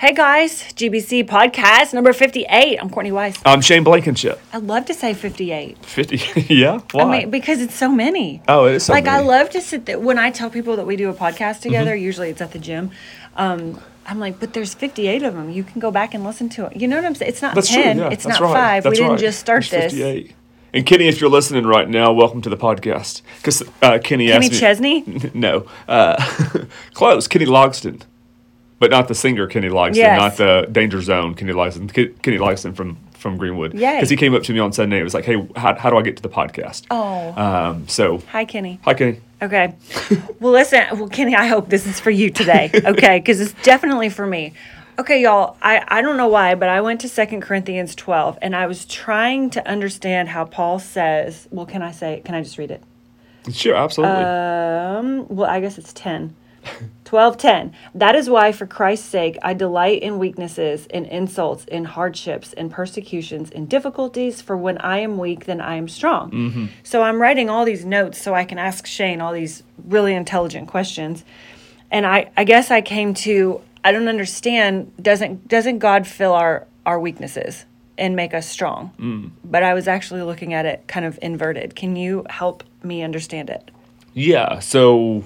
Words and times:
Hey 0.00 0.14
guys, 0.14 0.62
GBC 0.74 1.26
podcast 1.26 1.92
number 1.92 2.12
58. 2.12 2.78
I'm 2.80 2.88
Courtney 2.88 3.10
Weiss. 3.10 3.36
I'm 3.44 3.60
Shane 3.60 3.82
Blankenship. 3.82 4.40
I 4.52 4.58
love 4.58 4.84
to 4.84 4.94
say 4.94 5.12
58. 5.12 5.84
50, 5.84 6.54
yeah? 6.54 6.78
Why? 6.92 7.02
I 7.02 7.18
mean, 7.18 7.30
because 7.30 7.60
it's 7.60 7.74
so 7.74 7.88
many. 7.88 8.40
oh, 8.46 8.66
it 8.66 8.76
is 8.76 8.84
so 8.84 8.92
like, 8.92 9.08
I 9.08 9.14
many. 9.14 9.18
Mm-hmm. 9.22 9.28
love 9.28 9.50
to 9.50 9.60
sit 9.60 9.86
there. 9.86 9.98
When 9.98 10.16
I 10.16 10.30
tell 10.30 10.50
people 10.50 10.76
that 10.76 10.86
we 10.86 10.94
do 10.94 11.10
a 11.10 11.14
podcast 11.14 11.62
together, 11.62 11.96
usually 11.96 12.30
it's 12.30 12.40
at 12.40 12.52
the 12.52 12.60
gym. 12.60 12.92
Um, 13.34 13.80
I'm 14.06 14.20
like, 14.20 14.38
but 14.38 14.52
there's 14.52 14.72
58 14.72 15.24
of 15.24 15.34
them. 15.34 15.50
You 15.50 15.64
can 15.64 15.80
go 15.80 15.90
back 15.90 16.14
and 16.14 16.22
listen 16.22 16.48
to 16.50 16.66
it. 16.66 16.76
You 16.76 16.86
know 16.86 16.94
what 16.94 17.04
I'm 17.04 17.16
saying? 17.16 17.30
It's 17.30 17.42
not 17.42 17.56
That's 17.56 17.66
10, 17.66 17.96
true, 17.96 18.04
yeah. 18.04 18.10
it's 18.12 18.22
that's 18.22 18.38
not 18.38 18.54
right. 18.54 18.80
5. 18.84 18.84
we 18.84 18.90
didn't 18.98 19.10
right. 19.10 19.18
just 19.18 19.40
start 19.40 19.64
this. 19.64 19.92
58. 19.92 20.32
And 20.74 20.86
Kenny, 20.86 21.08
if 21.08 21.20
you're 21.20 21.28
listening 21.28 21.66
right 21.66 21.88
now, 21.88 22.12
welcome 22.12 22.40
to 22.42 22.50
the 22.50 22.56
podcast. 22.56 23.22
Because 23.38 23.62
uh, 23.82 23.98
Kenny, 23.98 24.28
Kenny 24.28 24.30
asked 24.30 24.52
me. 24.52 24.58
Chesney? 24.60 25.30
no. 25.34 25.66
Uh, 25.88 26.22
close. 26.94 27.26
Kenny 27.26 27.46
Logston 27.46 28.02
but 28.78 28.90
not 28.90 29.08
the 29.08 29.14
singer 29.14 29.46
Kenny 29.46 29.68
Loggins, 29.68 29.96
yes. 29.96 30.18
not 30.18 30.36
the 30.36 30.68
Danger 30.70 31.00
Zone 31.02 31.34
Kenny 31.34 31.52
Loggins, 31.52 32.22
Kenny 32.22 32.38
Lyson 32.38 32.74
from 32.74 32.96
from 33.12 33.36
Greenwood, 33.36 33.72
because 33.72 34.08
he 34.08 34.16
came 34.16 34.32
up 34.34 34.44
to 34.44 34.52
me 34.52 34.60
on 34.60 34.72
Sunday. 34.72 34.96
and 34.96 35.04
was 35.04 35.14
like, 35.14 35.24
"Hey, 35.24 35.44
how, 35.56 35.74
how 35.74 35.90
do 35.90 35.96
I 35.96 36.02
get 36.02 36.16
to 36.16 36.22
the 36.22 36.28
podcast?" 36.28 36.86
Oh, 36.90 37.34
um, 37.40 37.88
so 37.88 38.18
hi 38.30 38.44
Kenny, 38.44 38.80
hi 38.82 38.94
Kenny. 38.94 39.20
Okay, 39.42 39.74
well 40.40 40.52
listen, 40.52 40.84
well 40.92 41.08
Kenny, 41.08 41.34
I 41.34 41.46
hope 41.46 41.68
this 41.68 41.86
is 41.86 42.00
for 42.00 42.10
you 42.10 42.30
today, 42.30 42.70
okay? 42.84 43.18
Because 43.18 43.40
it's 43.40 43.52
definitely 43.62 44.08
for 44.08 44.26
me. 44.26 44.52
Okay, 44.98 45.22
y'all, 45.22 45.56
I, 45.62 45.84
I 45.86 46.02
don't 46.02 46.16
know 46.16 46.26
why, 46.26 46.56
but 46.56 46.68
I 46.68 46.80
went 46.80 47.00
to 47.02 47.08
Second 47.08 47.40
Corinthians 47.42 47.94
12 47.94 48.36
and 48.42 48.56
I 48.56 48.66
was 48.66 48.84
trying 48.84 49.48
to 49.50 49.64
understand 49.64 50.28
how 50.28 50.44
Paul 50.44 50.80
says, 50.80 51.46
well, 51.52 51.66
can 51.66 51.82
I 51.82 51.92
say, 51.92 52.20
can 52.24 52.34
I 52.34 52.42
just 52.42 52.58
read 52.58 52.72
it? 52.72 52.82
Sure, 53.52 53.76
absolutely. 53.76 54.24
Um, 54.24 55.28
well, 55.28 55.48
I 55.48 55.60
guess 55.60 55.78
it's 55.78 55.92
10. 55.92 56.34
12:10 57.04 57.72
That 57.94 58.14
is 58.14 58.28
why 58.28 58.52
for 58.52 58.66
Christ's 58.66 59.08
sake 59.08 59.38
I 59.42 59.54
delight 59.54 60.02
in 60.02 60.18
weaknesses 60.18 60.86
in 60.86 61.04
insults 61.06 61.64
in 61.64 61.84
hardships 61.84 62.52
in 62.52 62.70
persecutions 62.70 63.50
in 63.50 63.66
difficulties 63.66 64.40
for 64.42 64.56
when 64.56 64.78
I 64.78 64.98
am 64.98 65.18
weak 65.18 65.46
then 65.46 65.60
I 65.60 65.76
am 65.76 65.88
strong. 65.88 66.30
Mm-hmm. 66.30 66.66
So 66.82 67.02
I'm 67.02 67.20
writing 67.20 67.48
all 67.48 67.64
these 67.64 67.84
notes 67.84 68.20
so 68.20 68.34
I 68.34 68.44
can 68.44 68.58
ask 68.58 68.86
Shane 68.86 69.20
all 69.20 69.32
these 69.32 69.62
really 69.86 70.14
intelligent 70.14 70.68
questions. 70.68 71.24
And 71.90 72.06
I 72.06 72.30
I 72.36 72.44
guess 72.44 72.70
I 72.70 72.80
came 72.80 73.14
to 73.14 73.60
I 73.84 73.92
don't 73.92 74.08
understand 74.08 74.92
doesn't 75.00 75.48
doesn't 75.48 75.78
God 75.78 76.06
fill 76.06 76.32
our 76.32 76.66
our 76.84 76.98
weaknesses 77.00 77.64
and 77.96 78.14
make 78.14 78.32
us 78.32 78.48
strong? 78.48 78.92
Mm. 78.98 79.30
But 79.44 79.62
I 79.62 79.74
was 79.74 79.88
actually 79.88 80.22
looking 80.22 80.54
at 80.54 80.64
it 80.64 80.86
kind 80.86 81.04
of 81.04 81.18
inverted. 81.20 81.74
Can 81.74 81.96
you 81.96 82.24
help 82.30 82.64
me 82.82 83.02
understand 83.02 83.50
it? 83.50 83.70
Yeah. 84.14 84.60
So 84.60 85.24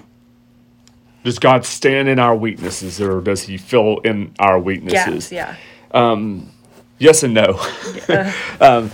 does 1.25 1.39
God 1.39 1.65
stand 1.65 2.09
in 2.09 2.19
our 2.19 2.37
weaknesses, 2.37 3.01
or 3.01 3.21
does 3.21 3.43
He 3.43 3.57
fill 3.59 3.99
in 3.99 4.35
our 4.39 4.59
weaknesses? 4.59 5.33
yes 5.33 5.33
yeah 5.33 5.57
Yes 6.99 7.25
and 7.25 7.35
no. 7.35 7.59
um, 8.61 8.91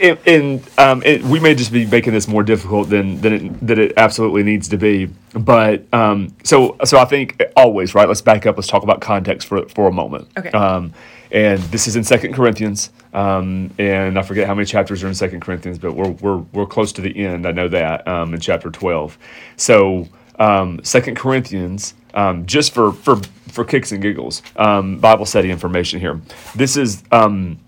and 0.00 0.18
and, 0.26 0.70
um, 0.78 1.02
it, 1.04 1.22
we 1.22 1.38
may 1.40 1.54
just 1.54 1.72
be 1.72 1.86
making 1.86 2.14
this 2.14 2.28
more 2.28 2.42
difficult 2.42 2.88
than 2.88 3.20
than 3.20 3.32
it, 3.32 3.66
than 3.66 3.78
it 3.78 3.92
absolutely 3.98 4.42
needs 4.42 4.68
to 4.68 4.78
be. 4.78 5.10
But 5.34 5.84
um, 5.92 6.34
so 6.44 6.76
so 6.84 6.98
I 6.98 7.04
think 7.04 7.42
always 7.56 7.94
right. 7.94 8.08
Let's 8.08 8.22
back 8.22 8.46
up. 8.46 8.56
Let's 8.56 8.68
talk 8.68 8.82
about 8.82 9.02
context 9.02 9.48
for 9.48 9.68
for 9.68 9.86
a 9.86 9.92
moment. 9.92 10.28
Okay. 10.38 10.50
Um, 10.50 10.94
and 11.30 11.60
this 11.64 11.86
is 11.86 11.96
in 11.96 12.04
Second 12.04 12.34
Corinthians. 12.34 12.90
Um, 13.12 13.70
and 13.78 14.18
I 14.18 14.22
forget 14.22 14.46
how 14.46 14.54
many 14.54 14.64
chapters 14.64 15.04
are 15.04 15.08
in 15.08 15.14
Second 15.14 15.40
Corinthians, 15.40 15.78
but 15.78 15.92
we're 15.92 16.10
we're 16.10 16.38
we're 16.54 16.66
close 16.66 16.92
to 16.92 17.02
the 17.02 17.26
end. 17.26 17.46
I 17.46 17.52
know 17.52 17.68
that 17.68 18.08
um, 18.08 18.32
in 18.32 18.40
chapter 18.40 18.70
twelve. 18.70 19.18
So 19.56 20.08
um, 20.38 20.80
Second 20.82 21.16
Corinthians, 21.16 21.94
um, 22.14 22.46
just 22.46 22.72
for 22.74 22.92
for 22.92 23.16
for 23.48 23.64
kicks 23.64 23.92
and 23.92 24.02
giggles, 24.02 24.42
um, 24.56 24.98
Bible 24.98 25.24
study 25.26 25.50
information 25.50 26.00
here. 26.00 26.20
This 26.54 26.76
is 26.76 27.02
um, 27.12 27.58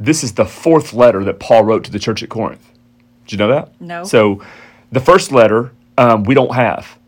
this 0.00 0.24
is 0.24 0.32
the 0.32 0.44
fourth 0.44 0.92
letter 0.92 1.22
that 1.24 1.38
Paul 1.38 1.64
wrote 1.64 1.84
to 1.84 1.90
the 1.90 1.98
church 1.98 2.22
at 2.22 2.28
Corinth. 2.28 2.70
Did 3.26 3.32
you 3.32 3.38
know 3.38 3.48
that? 3.48 3.80
No. 3.80 4.04
So 4.04 4.42
the 4.92 5.00
first 5.00 5.32
letter 5.32 5.72
um, 5.98 6.24
we 6.24 6.34
don't 6.34 6.54
have. 6.54 6.98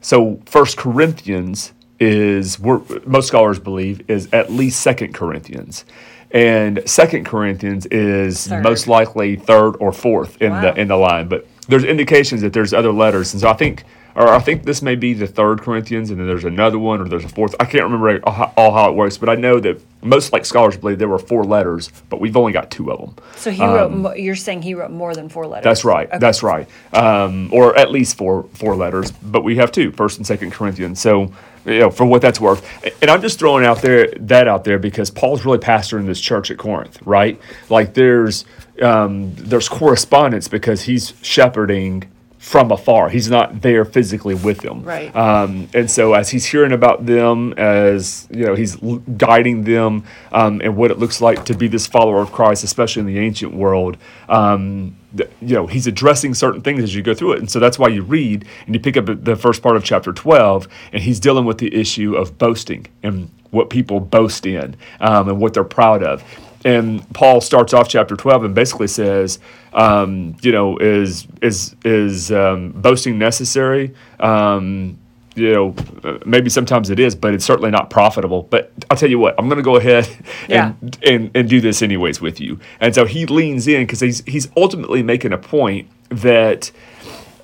So 0.00 0.40
First 0.46 0.76
Corinthians 0.76 1.72
is 1.98 2.60
we're, 2.60 2.80
most 3.06 3.28
scholars 3.28 3.58
believe 3.58 4.08
is 4.08 4.28
at 4.32 4.52
least 4.52 4.80
Second 4.80 5.14
Corinthians, 5.14 5.84
and 6.30 6.82
Second 6.88 7.24
Corinthians 7.24 7.86
is 7.86 8.46
Third. 8.46 8.62
most 8.62 8.86
likely 8.86 9.36
third 9.36 9.72
or 9.80 9.92
fourth 9.92 10.40
in 10.42 10.52
Wow. 10.52 10.60
the 10.60 10.80
in 10.80 10.88
the 10.88 10.96
line. 10.96 11.28
But 11.28 11.46
there's 11.68 11.84
indications 11.84 12.42
that 12.42 12.52
there's 12.52 12.72
other 12.72 12.92
letters, 12.92 13.32
and 13.34 13.40
so 13.40 13.48
I 13.48 13.54
think. 13.54 13.84
Or 14.16 14.28
I 14.28 14.38
think 14.38 14.64
this 14.64 14.80
may 14.80 14.94
be 14.94 15.12
the 15.12 15.26
third 15.26 15.60
Corinthians, 15.60 16.10
and 16.10 16.18
then 16.18 16.26
there's 16.26 16.44
another 16.44 16.78
one, 16.78 17.02
or 17.02 17.04
there's 17.08 17.24
a 17.26 17.28
fourth. 17.28 17.54
I 17.60 17.66
can't 17.66 17.84
remember 17.84 18.18
all 18.24 18.72
how, 18.72 18.88
it 18.88 18.94
works, 18.94 19.18
but 19.18 19.28
I 19.28 19.34
know 19.34 19.60
that 19.60 19.78
most 20.02 20.32
like 20.32 20.46
scholars 20.46 20.78
believe 20.78 20.98
there 20.98 21.08
were 21.08 21.18
four 21.18 21.44
letters, 21.44 21.90
but 22.08 22.18
we've 22.18 22.36
only 22.36 22.52
got 22.52 22.70
two 22.70 22.90
of 22.90 22.98
them. 22.98 23.24
So 23.36 23.50
he 23.50 23.62
wrote. 23.62 24.16
You're 24.16 24.34
saying 24.34 24.62
he 24.62 24.72
wrote 24.72 24.90
more 24.90 25.14
than 25.14 25.28
four 25.28 25.46
letters. 25.46 25.66
Um, 25.66 25.70
That's 25.70 25.84
right. 25.84 26.08
Okay. 26.08 26.18
That's 26.18 26.42
right. 26.42 26.66
Um, 26.94 27.52
or 27.52 27.76
at 27.76 27.90
least 27.90 28.16
four 28.16 28.44
four 28.54 28.74
letters, 28.74 29.10
but 29.10 29.44
we 29.44 29.56
have 29.56 29.70
two, 29.70 29.92
First 29.92 30.16
and 30.16 30.26
Second 30.26 30.50
Corinthians. 30.52 30.98
So, 30.98 31.30
you 31.66 31.80
know, 31.80 31.90
for 31.90 32.06
what 32.06 32.22
that's 32.22 32.40
worth, 32.40 32.66
and 33.02 33.10
I'm 33.10 33.20
just 33.20 33.38
throwing 33.38 33.66
out 33.66 33.82
there 33.82 34.06
that 34.18 34.48
out 34.48 34.64
there 34.64 34.78
because 34.78 35.10
Paul's 35.10 35.44
really 35.44 35.58
pastoring 35.58 36.06
this 36.06 36.22
church 36.22 36.50
at 36.50 36.56
Corinth, 36.56 36.98
right? 37.04 37.38
Like 37.68 37.92
there's 37.92 38.46
um, 38.80 39.34
there's 39.34 39.68
correspondence 39.68 40.48
because 40.48 40.82
he's 40.82 41.12
shepherding 41.20 42.04
from 42.46 42.70
afar. 42.70 43.08
He's 43.08 43.28
not 43.28 43.60
there 43.62 43.84
physically 43.84 44.36
with 44.36 44.58
them, 44.60 44.84
Right. 44.84 45.14
um, 45.16 45.68
and 45.74 45.90
so 45.90 46.14
as 46.14 46.30
he's 46.30 46.44
hearing 46.46 46.70
about 46.70 47.04
them, 47.04 47.52
as 47.56 48.28
you 48.30 48.46
know, 48.46 48.54
he's 48.54 48.80
l- 48.80 49.02
guiding 49.16 49.64
them 49.64 50.04
um, 50.30 50.60
and 50.62 50.76
what 50.76 50.92
it 50.92 50.98
looks 51.00 51.20
like 51.20 51.44
to 51.46 51.54
be 51.56 51.66
this 51.66 51.88
follower 51.88 52.20
of 52.22 52.30
Christ, 52.30 52.62
especially 52.62 53.00
in 53.00 53.06
the 53.06 53.18
ancient 53.18 53.52
world. 53.52 53.96
Um, 54.28 54.94
th- 55.16 55.28
you 55.42 55.54
know, 55.56 55.66
he's 55.66 55.88
addressing 55.88 56.34
certain 56.34 56.60
things 56.62 56.84
as 56.84 56.94
you 56.94 57.02
go 57.02 57.14
through 57.14 57.32
it, 57.32 57.40
and 57.40 57.50
so 57.50 57.58
that's 57.58 57.80
why 57.80 57.88
you 57.88 58.02
read 58.02 58.44
and 58.66 58.76
you 58.76 58.80
pick 58.80 58.96
up 58.96 59.06
the 59.24 59.34
first 59.34 59.60
part 59.60 59.74
of 59.74 59.82
chapter 59.82 60.12
twelve, 60.12 60.68
and 60.92 61.02
he's 61.02 61.18
dealing 61.18 61.46
with 61.46 61.58
the 61.58 61.74
issue 61.74 62.14
of 62.14 62.38
boasting 62.38 62.86
and 63.02 63.28
what 63.50 63.70
people 63.70 63.98
boast 63.98 64.46
in 64.46 64.76
um, 65.00 65.28
and 65.28 65.40
what 65.40 65.52
they're 65.52 65.64
proud 65.64 66.04
of. 66.04 66.22
And 66.64 67.08
Paul 67.12 67.40
starts 67.40 67.72
off 67.72 67.88
chapter 67.88 68.16
twelve 68.16 68.44
and 68.44 68.54
basically 68.54 68.88
says, 68.88 69.38
um, 69.72 70.36
you 70.42 70.52
know, 70.52 70.76
is 70.78 71.26
is 71.42 71.76
is 71.84 72.32
um, 72.32 72.72
boasting 72.72 73.18
necessary? 73.18 73.94
Um, 74.20 74.98
you 75.34 75.52
know, 75.52 75.74
uh, 76.02 76.18
maybe 76.24 76.48
sometimes 76.48 76.88
it 76.88 76.98
is, 76.98 77.14
but 77.14 77.34
it's 77.34 77.44
certainly 77.44 77.70
not 77.70 77.90
profitable. 77.90 78.44
But 78.44 78.72
I'll 78.90 78.96
tell 78.96 79.10
you 79.10 79.18
what, 79.18 79.34
I'm 79.38 79.48
going 79.48 79.58
to 79.58 79.62
go 79.62 79.76
ahead 79.76 80.08
Yeah. 80.48 80.72
and, 80.80 80.98
and 81.04 81.30
and 81.34 81.48
do 81.48 81.60
this 81.60 81.82
anyways 81.82 82.20
with 82.22 82.40
you. 82.40 82.58
And 82.80 82.94
so 82.94 83.04
he 83.04 83.26
leans 83.26 83.68
in 83.68 83.82
because 83.82 84.00
he's 84.00 84.24
he's 84.24 84.48
ultimately 84.56 85.02
making 85.02 85.32
a 85.34 85.38
point 85.38 85.88
that, 86.08 86.70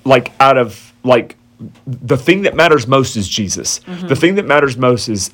like, 0.05 0.31
out 0.39 0.57
of 0.57 0.91
like 1.03 1.37
the 1.85 2.17
thing 2.17 2.41
that 2.41 2.55
matters 2.55 2.87
most 2.87 3.15
is 3.15 3.29
Jesus. 3.29 3.79
The 4.07 4.15
thing 4.15 4.35
that 4.35 4.45
matters 4.45 4.75
most 4.75 5.07
is 5.07 5.31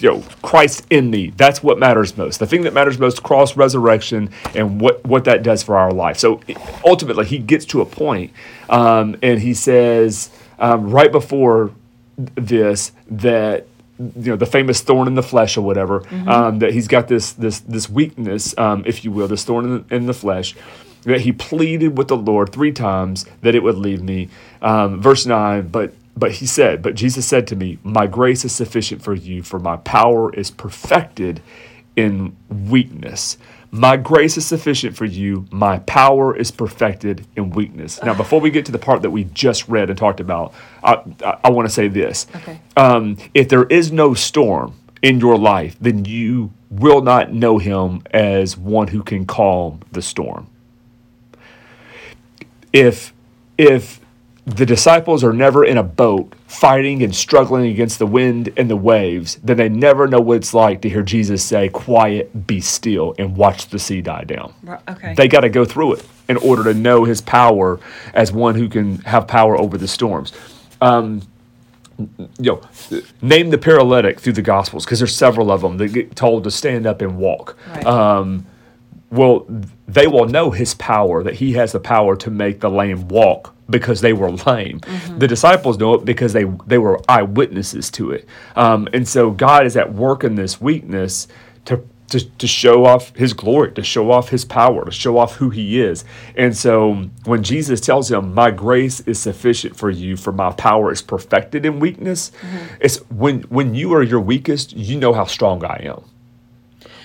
you 0.00 0.10
know 0.10 0.24
Christ 0.42 0.86
in 0.90 1.10
me. 1.10 1.30
That's 1.30 1.62
what 1.62 1.78
matters 1.78 2.16
most. 2.16 2.40
The 2.40 2.46
thing 2.46 2.62
that 2.62 2.72
matters 2.72 2.98
most, 2.98 3.22
cross 3.22 3.56
resurrection, 3.56 4.30
and 4.54 4.80
what 4.80 5.04
what 5.04 5.24
that 5.24 5.42
does 5.42 5.62
for 5.62 5.76
our 5.76 5.92
life. 5.92 6.18
So 6.18 6.40
ultimately, 6.84 7.24
he 7.26 7.38
gets 7.38 7.64
to 7.66 7.80
a 7.80 7.86
point, 7.86 8.32
um, 8.68 9.16
and 9.22 9.40
he 9.40 9.54
says 9.54 10.30
um, 10.58 10.90
right 10.90 11.10
before 11.12 11.72
this 12.16 12.92
that 13.10 13.66
you 13.98 14.30
know 14.30 14.36
the 14.36 14.46
famous 14.46 14.80
thorn 14.80 15.06
in 15.08 15.14
the 15.14 15.22
flesh 15.22 15.56
or 15.56 15.62
whatever 15.62 16.02
um, 16.28 16.58
that 16.58 16.72
he's 16.72 16.88
got 16.88 17.08
this 17.08 17.32
this 17.32 17.60
this 17.60 17.88
weakness, 17.88 18.56
um, 18.58 18.82
if 18.86 19.04
you 19.04 19.10
will, 19.10 19.28
this 19.28 19.44
thorn 19.44 19.64
in 19.64 19.84
the, 19.88 19.94
in 19.94 20.06
the 20.06 20.14
flesh. 20.14 20.54
That 21.02 21.20
he 21.20 21.30
pleaded 21.30 21.96
with 21.96 22.08
the 22.08 22.16
Lord 22.16 22.52
three 22.52 22.72
times 22.72 23.26
that 23.42 23.54
it 23.54 23.62
would 23.62 23.76
leave 23.76 24.02
me. 24.02 24.28
Um, 24.60 25.00
verse 25.00 25.24
nine, 25.24 25.68
but 25.68 25.94
but 26.16 26.32
he 26.32 26.46
said, 26.46 26.82
but 26.82 26.94
Jesus 26.94 27.26
said 27.26 27.46
to 27.48 27.56
me, 27.56 27.78
My 27.82 28.06
grace 28.06 28.44
is 28.44 28.52
sufficient 28.52 29.02
for 29.02 29.14
you, 29.14 29.42
for 29.42 29.58
my 29.58 29.76
power 29.76 30.32
is 30.34 30.50
perfected 30.50 31.42
in 31.94 32.36
weakness. 32.48 33.38
My 33.70 33.96
grace 33.96 34.36
is 34.36 34.46
sufficient 34.46 34.96
for 34.96 35.04
you. 35.04 35.46
My 35.50 35.80
power 35.80 36.34
is 36.34 36.50
perfected 36.50 37.26
in 37.36 37.50
weakness. 37.50 38.00
Now, 38.02 38.14
before 38.14 38.40
we 38.40 38.50
get 38.50 38.64
to 38.66 38.72
the 38.72 38.78
part 38.78 39.02
that 39.02 39.10
we 39.10 39.24
just 39.24 39.68
read 39.68 39.90
and 39.90 39.98
talked 39.98 40.20
about, 40.20 40.54
I, 40.82 41.02
I, 41.22 41.38
I 41.44 41.50
want 41.50 41.68
to 41.68 41.74
say 41.74 41.88
this. 41.88 42.26
Okay. 42.36 42.60
Um, 42.76 43.18
if 43.34 43.48
there 43.48 43.64
is 43.64 43.92
no 43.92 44.14
storm 44.14 44.78
in 45.02 45.20
your 45.20 45.36
life, 45.36 45.76
then 45.80 46.04
you 46.04 46.52
will 46.70 47.02
not 47.02 47.32
know 47.32 47.58
him 47.58 48.02
as 48.12 48.56
one 48.56 48.88
who 48.88 49.02
can 49.02 49.26
calm 49.26 49.80
the 49.92 50.00
storm 50.00 50.48
if 52.76 53.14
if 53.56 54.00
the 54.46 54.64
disciples 54.64 55.24
are 55.24 55.32
never 55.32 55.64
in 55.64 55.76
a 55.76 55.82
boat 55.82 56.32
fighting 56.46 57.02
and 57.02 57.14
struggling 57.14 57.70
against 57.70 57.98
the 57.98 58.06
wind 58.06 58.52
and 58.56 58.70
the 58.70 58.76
waves, 58.76 59.36
then 59.42 59.56
they 59.56 59.68
never 59.68 60.06
know 60.06 60.20
what 60.20 60.36
it's 60.36 60.54
like 60.54 60.80
to 60.82 60.88
hear 60.88 61.02
Jesus 61.02 61.44
say, 61.44 61.68
Quiet, 61.68 62.46
be 62.46 62.60
still, 62.60 63.14
and 63.18 63.36
watch 63.36 63.68
the 63.68 63.78
sea 63.78 64.00
die 64.00 64.22
down. 64.22 64.54
Okay. 64.88 65.14
They 65.14 65.26
got 65.26 65.40
to 65.40 65.48
go 65.48 65.64
through 65.64 65.94
it 65.94 66.06
in 66.28 66.36
order 66.36 66.62
to 66.62 66.74
know 66.74 67.04
his 67.04 67.20
power 67.20 67.80
as 68.14 68.30
one 68.30 68.54
who 68.54 68.68
can 68.68 68.98
have 68.98 69.26
power 69.26 69.58
over 69.58 69.76
the 69.76 69.88
storms. 69.88 70.32
Um, 70.80 71.22
you 72.38 72.52
know, 72.52 72.60
name 73.22 73.50
the 73.50 73.58
paralytic 73.58 74.20
through 74.20 74.34
the 74.34 74.42
Gospels 74.42 74.84
because 74.84 75.00
there's 75.00 75.16
several 75.16 75.50
of 75.50 75.60
them 75.62 75.78
that 75.78 75.88
get 75.88 76.14
told 76.14 76.44
to 76.44 76.52
stand 76.52 76.86
up 76.86 77.02
and 77.02 77.18
walk. 77.18 77.56
Right. 77.68 77.86
Um, 77.86 78.46
well, 79.10 79.46
they 79.86 80.06
will 80.06 80.26
know 80.26 80.50
his 80.50 80.74
power, 80.74 81.22
that 81.22 81.34
he 81.34 81.52
has 81.52 81.72
the 81.72 81.80
power 81.80 82.16
to 82.16 82.30
make 82.30 82.60
the 82.60 82.70
lame 82.70 83.08
walk 83.08 83.54
because 83.68 84.00
they 84.00 84.12
were 84.12 84.30
lame. 84.30 84.80
The 85.18 85.28
disciples 85.28 85.78
know 85.78 85.94
it 85.94 86.04
because 86.04 86.32
they, 86.32 86.44
they 86.66 86.78
were 86.78 87.00
eyewitnesses 87.08 87.90
to 87.92 88.10
it. 88.10 88.26
Um, 88.56 88.88
and 88.92 89.06
so 89.06 89.30
God 89.30 89.66
is 89.66 89.76
at 89.76 89.92
work 89.92 90.24
in 90.24 90.34
this 90.34 90.60
weakness 90.60 91.28
to, 91.66 91.84
to, 92.10 92.28
to 92.38 92.46
show 92.46 92.84
off 92.84 93.14
his 93.16 93.32
glory, 93.32 93.72
to 93.72 93.82
show 93.82 94.10
off 94.10 94.28
his 94.28 94.44
power, 94.44 94.84
to 94.84 94.90
show 94.90 95.18
off 95.18 95.36
who 95.36 95.50
he 95.50 95.80
is. 95.80 96.04
And 96.36 96.56
so 96.56 97.08
when 97.24 97.42
Jesus 97.42 97.80
tells 97.80 98.10
him, 98.10 98.34
My 98.34 98.50
grace 98.50 99.00
is 99.00 99.18
sufficient 99.18 99.76
for 99.76 99.90
you, 99.90 100.16
for 100.16 100.32
my 100.32 100.52
power 100.52 100.92
is 100.92 101.02
perfected 101.02 101.64
in 101.64 101.80
weakness, 101.80 102.32
it's 102.80 102.98
when, 103.10 103.42
when 103.42 103.74
you 103.74 103.94
are 103.94 104.02
your 104.02 104.20
weakest, 104.20 104.72
you 104.76 104.98
know 104.98 105.12
how 105.12 105.24
strong 105.24 105.64
I 105.64 105.82
am 105.84 106.04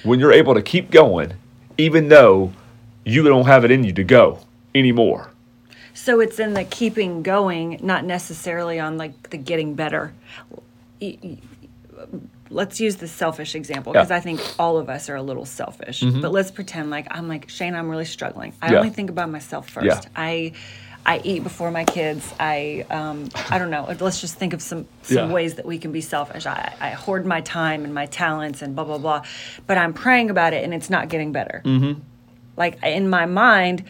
when 0.03 0.19
you're 0.19 0.31
able 0.31 0.53
to 0.53 0.61
keep 0.61 0.91
going, 0.91 1.33
even 1.81 2.09
though 2.09 2.51
you 3.03 3.23
don't 3.23 3.45
have 3.47 3.65
it 3.65 3.71
in 3.71 3.83
you 3.83 3.91
to 3.93 4.03
go 4.03 4.39
anymore. 4.75 5.31
So 5.93 6.19
it's 6.19 6.39
in 6.39 6.53
the 6.53 6.63
keeping 6.63 7.23
going, 7.23 7.79
not 7.81 8.05
necessarily 8.05 8.79
on 8.79 8.97
like 8.97 9.29
the 9.31 9.37
getting 9.37 9.73
better. 9.73 10.13
Let's 12.49 12.79
use 12.79 12.97
the 12.97 13.07
selfish 13.07 13.55
example 13.55 13.93
because 13.93 14.09
Yeah. 14.09 14.17
I 14.17 14.19
think 14.19 14.41
all 14.59 14.77
of 14.77 14.89
us 14.89 15.09
are 15.09 15.15
a 15.15 15.21
little 15.21 15.45
selfish. 15.45 16.01
Mm-hmm. 16.01 16.21
But 16.21 16.31
let's 16.31 16.51
pretend 16.51 16.89
like 16.89 17.07
I'm 17.09 17.27
like 17.27 17.49
Shane. 17.49 17.75
I'm 17.75 17.89
really 17.89 18.05
struggling. 18.05 18.53
I 18.61 18.71
Yeah. 18.71 18.77
only 18.79 18.89
think 18.89 19.09
about 19.09 19.29
myself 19.29 19.69
first. 19.69 19.85
Yeah. 19.85 20.01
I 20.15 20.51
I 21.05 21.19
eat 21.23 21.43
before 21.43 21.71
my 21.71 21.83
kids. 21.85 22.33
I 22.39 22.85
um, 22.89 23.29
I 23.49 23.57
don't 23.57 23.69
know. 23.71 23.93
Let's 23.99 24.21
just 24.21 24.35
think 24.35 24.53
of 24.53 24.61
some 24.61 24.85
some 25.01 25.29
Yeah. 25.29 25.33
ways 25.33 25.55
that 25.55 25.65
we 25.65 25.77
can 25.79 25.91
be 25.91 26.01
selfish. 26.01 26.45
I, 26.45 26.73
I 26.79 26.89
hoard 26.91 27.25
my 27.25 27.41
time 27.41 27.83
and 27.85 27.93
my 27.93 28.05
talents 28.05 28.61
and 28.61 28.75
blah 28.75 28.83
blah 28.85 28.97
blah. 28.99 29.23
But 29.67 29.77
I'm 29.77 29.93
praying 29.93 30.29
about 30.29 30.53
it 30.53 30.63
and 30.63 30.73
it's 30.73 30.89
not 30.89 31.09
getting 31.09 31.31
better. 31.31 31.61
Mm-hmm. 31.65 31.99
Like 32.57 32.83
in 32.83 33.09
my 33.09 33.25
mind, 33.25 33.83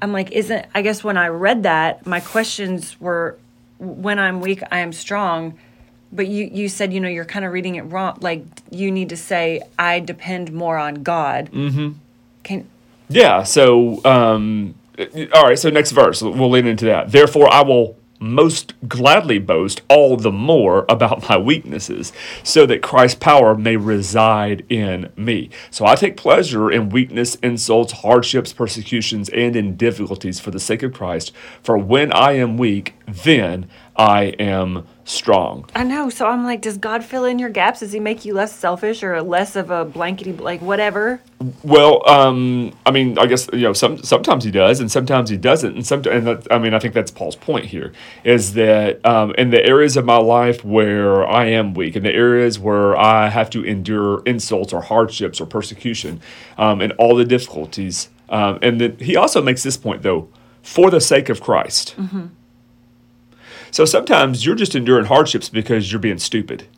I'm 0.00 0.12
like, 0.12 0.32
isn't, 0.32 0.66
I 0.74 0.82
guess 0.82 1.04
when 1.04 1.16
I 1.16 1.28
read 1.28 1.62
that, 1.62 2.04
my 2.06 2.20
questions 2.20 3.00
were, 3.00 3.38
when 3.78 4.18
I'm 4.18 4.40
weak, 4.40 4.62
I 4.72 4.80
am 4.80 4.92
strong. 4.92 5.58
But 6.12 6.26
you, 6.28 6.48
you 6.52 6.68
said, 6.68 6.92
you 6.92 7.00
know, 7.00 7.08
you're 7.08 7.24
kind 7.24 7.44
of 7.44 7.52
reading 7.52 7.76
it 7.76 7.82
wrong. 7.82 8.18
Like, 8.20 8.44
you 8.70 8.90
need 8.90 9.08
to 9.10 9.16
say, 9.16 9.62
I 9.78 10.00
depend 10.00 10.52
more 10.52 10.76
on 10.76 11.02
God. 11.02 11.50
Mm-hmm. 11.52 11.92
Can, 12.42 12.68
Yeah, 13.08 13.44
so, 13.44 14.04
um, 14.04 14.74
Uh, 14.98 15.26
all 15.34 15.44
right, 15.44 15.58
so 15.58 15.70
next 15.70 15.92
verse, 15.92 16.22
we'll 16.22 16.50
lean 16.50 16.66
into 16.66 16.84
that. 16.86 17.12
Therefore, 17.12 17.52
I 17.52 17.62
will 17.62 17.96
most 18.20 18.72
gladly 18.88 19.38
boast 19.38 19.82
all 19.88 20.16
the 20.16 20.32
more 20.32 20.86
about 20.88 21.28
my 21.28 21.36
weaknesses, 21.36 22.12
so 22.42 22.64
that 22.64 22.80
Christ's 22.80 23.18
power 23.18 23.54
may 23.54 23.76
reside 23.76 24.64
in 24.70 25.12
me. 25.16 25.50
So 25.70 25.84
I 25.84 25.94
take 25.94 26.16
pleasure 26.16 26.70
in 26.70 26.88
weakness, 26.88 27.34
insults, 27.36 27.92
hardships, 27.92 28.52
persecutions, 28.52 29.28
and 29.30 29.56
in 29.56 29.76
difficulties 29.76 30.40
for 30.40 30.50
the 30.50 30.60
sake 30.60 30.82
of 30.82 30.94
Christ. 30.94 31.32
For 31.62 31.76
when 31.76 32.12
I 32.12 32.32
am 32.32 32.56
weak, 32.56 32.94
then 33.06 33.68
I 33.96 34.26
am 34.38 34.86
strong. 35.04 35.68
I 35.74 35.84
know. 35.84 36.08
So 36.08 36.26
I'm 36.26 36.44
like, 36.44 36.62
does 36.62 36.78
God 36.78 37.04
fill 37.04 37.24
in 37.24 37.38
your 37.38 37.50
gaps? 37.50 37.80
Does 37.80 37.92
he 37.92 38.00
make 38.00 38.24
you 38.24 38.34
less 38.34 38.54
selfish 38.54 39.02
or 39.02 39.20
less 39.22 39.56
of 39.56 39.70
a 39.70 39.84
blankety, 39.84 40.32
like 40.32 40.60
whatever? 40.62 41.20
Well, 41.62 42.08
um, 42.08 42.72
I 42.86 42.90
mean, 42.90 43.18
I 43.18 43.26
guess 43.26 43.48
you 43.52 43.60
know, 43.60 43.72
some 43.72 43.98
sometimes 43.98 44.44
he 44.44 44.50
does, 44.50 44.80
and 44.80 44.90
sometimes 44.90 45.28
he 45.28 45.36
doesn't, 45.36 45.74
and 45.74 45.86
some. 45.86 46.02
And 46.06 46.26
that, 46.26 46.46
I 46.50 46.58
mean, 46.58 46.74
I 46.74 46.78
think 46.78 46.94
that's 46.94 47.10
Paul's 47.10 47.36
point 47.36 47.66
here 47.66 47.92
is 48.24 48.54
that 48.54 49.04
um, 49.04 49.34
in 49.36 49.50
the 49.50 49.64
areas 49.64 49.96
of 49.96 50.04
my 50.04 50.16
life 50.16 50.64
where 50.64 51.26
I 51.26 51.46
am 51.46 51.74
weak, 51.74 51.96
in 51.96 52.02
the 52.02 52.12
areas 52.12 52.58
where 52.58 52.96
I 52.96 53.28
have 53.28 53.50
to 53.50 53.64
endure 53.64 54.22
insults 54.24 54.72
or 54.72 54.82
hardships 54.82 55.40
or 55.40 55.46
persecution, 55.46 56.20
um, 56.56 56.80
and 56.80 56.92
all 56.92 57.14
the 57.14 57.24
difficulties, 57.24 58.08
um, 58.30 58.58
and 58.62 58.80
then 58.80 58.96
he 58.98 59.16
also 59.16 59.42
makes 59.42 59.62
this 59.62 59.76
point 59.76 60.02
though, 60.02 60.28
for 60.62 60.90
the 60.90 61.00
sake 61.00 61.28
of 61.28 61.40
Christ. 61.40 61.94
So 63.74 63.84
sometimes 63.84 64.46
you're 64.46 64.54
just 64.54 64.76
enduring 64.76 65.06
hardships 65.06 65.48
because 65.48 65.90
you're 65.90 65.98
being 65.98 66.18
stupid. 66.18 66.68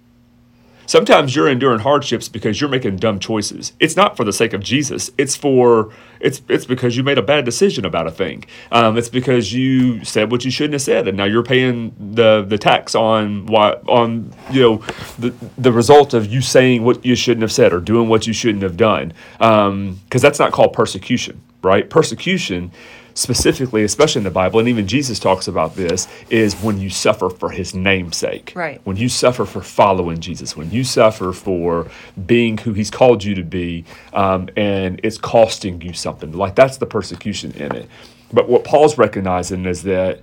Sometimes 0.87 1.37
you're 1.37 1.47
enduring 1.47 1.81
hardships 1.81 2.27
because 2.27 2.59
you're 2.59 2.71
making 2.71 2.97
dumb 2.97 3.19
choices. 3.19 3.75
It's 3.79 3.97
not 3.97 4.17
for 4.17 4.25
the 4.25 4.33
sake 4.33 4.55
of 4.55 4.63
Jesus. 4.63 5.11
It's 5.19 5.37
for 5.37 5.93
it's 6.21 6.41
it's 6.49 6.65
because 6.65 6.97
you 6.97 7.03
made 7.03 7.19
a 7.19 7.23
bad 7.23 7.45
decision 7.45 7.85
about 7.85 8.07
a 8.07 8.11
thing. 8.11 8.47
Um, 8.73 8.97
it's 8.97 9.11
because 9.11 9.53
you 9.53 10.07
said 10.07 10.33
what 10.33 10.47
you 10.47 10.51
shouldn't 10.51 10.73
have 10.73 10.81
said, 10.81 11.07
and 11.07 11.19
now 11.19 11.25
you're 11.25 11.43
paying 11.43 11.95
the 12.15 12.47
the 12.49 12.57
tax 12.57 12.95
on 12.95 13.45
why 13.45 13.73
on 13.89 14.33
you 14.51 14.63
know 14.63 14.77
the 15.19 15.35
the 15.59 15.73
result 15.73 16.15
of 16.15 16.33
you 16.33 16.41
saying 16.41 16.83
what 16.83 17.05
you 17.05 17.15
shouldn't 17.15 17.43
have 17.43 17.53
said 17.53 17.75
or 17.75 17.81
doing 17.81 18.09
what 18.09 18.27
you 18.27 18.33
shouldn't 18.33 18.63
have 18.63 18.79
done. 18.79 19.13
Because 19.37 20.23
that's 20.23 20.39
not 20.39 20.51
called 20.51 20.73
persecution, 20.73 21.43
right? 21.63 21.91
Persecution 21.91 22.73
specifically, 23.17 23.83
especially 23.83 24.21
in 24.21 24.25
the 24.25 24.31
Bible, 24.31 24.61
and 24.61 24.69
even 24.69 24.87
Jesus 24.87 25.19
talks 25.19 25.49
about 25.49 25.75
this, 25.75 26.07
is 26.31 26.55
when 26.57 26.79
you 26.79 26.91
suffer 26.91 27.31
for 27.31 27.51
his 27.51 27.75
name's 27.75 28.17
sake. 28.17 28.53
Right. 28.55 28.81
When 28.85 28.97
you 28.97 29.09
suffer 29.09 29.47
for 29.47 29.63
following 29.63 30.21
Jesus, 30.21 30.57
when 30.57 30.71
you 30.71 30.85
suffer 30.85 31.33
for 31.33 31.89
being 32.27 32.59
who 32.59 32.75
he's 32.75 32.91
called 32.91 33.25
you 33.25 33.35
to 33.35 33.43
be, 33.43 33.85
um, 34.13 34.51
and 34.55 35.01
it's 35.03 35.19
costing 35.19 35.81
you 35.81 35.95
something, 35.95 36.33
like 36.33 36.55
that's 36.55 36.77
the 36.77 36.87
persecution 36.87 37.53
in 37.53 37.75
it. 37.75 37.89
But 38.33 38.49
what 38.49 38.65
Paul's 38.65 38.99
recognizing 38.99 39.65
is 39.65 39.83
that 39.85 40.21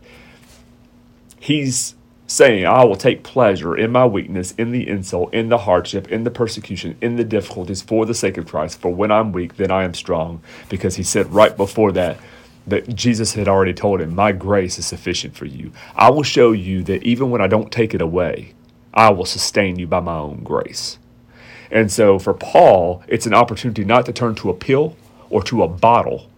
he's 1.39 1.95
saying, 2.27 2.65
I 2.65 2.83
will 2.83 2.95
take 2.95 3.23
pleasure 3.23 3.75
in 3.75 3.91
my 3.91 4.05
weakness, 4.05 4.53
in 4.57 4.71
the 4.71 4.87
insult, 4.87 5.33
in 5.33 5.49
the 5.49 5.57
hardship, 5.57 6.11
in 6.11 6.23
the 6.23 6.31
persecution, 6.31 6.95
in 7.01 7.15
the 7.15 7.23
difficulties 7.23 7.81
for 7.81 8.05
the 8.05 8.13
sake 8.13 8.37
of 8.37 8.47
Christ. 8.47 8.79
For 8.79 8.93
when 8.93 9.11
I'm 9.11 9.31
weak, 9.31 9.57
then 9.57 9.71
I 9.71 9.83
am 9.83 9.93
strong. 9.93 10.41
Because 10.69 10.95
he 10.95 11.03
said 11.03 11.33
right 11.33 11.55
before 11.57 11.91
that, 11.93 12.17
that 12.67 12.95
Jesus 12.95 13.33
had 13.33 13.47
already 13.47 13.73
told 13.73 14.01
him, 14.01 14.15
My 14.15 14.31
grace 14.31 14.79
is 14.79 14.85
sufficient 14.85 15.35
for 15.35 15.45
you. 15.45 15.71
I 15.95 16.09
will 16.09 16.23
show 16.23 16.51
you 16.51 16.83
that 16.83 17.03
even 17.03 17.29
when 17.29 17.41
I 17.41 17.47
don't 17.47 17.71
take 17.71 17.93
it 17.93 18.01
away, 18.01 18.53
I 18.93 19.09
will 19.09 19.25
sustain 19.25 19.79
you 19.79 19.87
by 19.87 19.99
my 19.99 20.17
own 20.17 20.43
grace. 20.43 20.99
And 21.71 21.91
so 21.91 22.19
for 22.19 22.33
Paul, 22.33 23.03
it's 23.07 23.25
an 23.25 23.33
opportunity 23.33 23.83
not 23.83 24.05
to 24.05 24.13
turn 24.13 24.35
to 24.35 24.49
a 24.49 24.53
pill 24.53 24.95
or 25.29 25.41
to 25.43 25.63
a 25.63 25.67
bottle, 25.67 26.29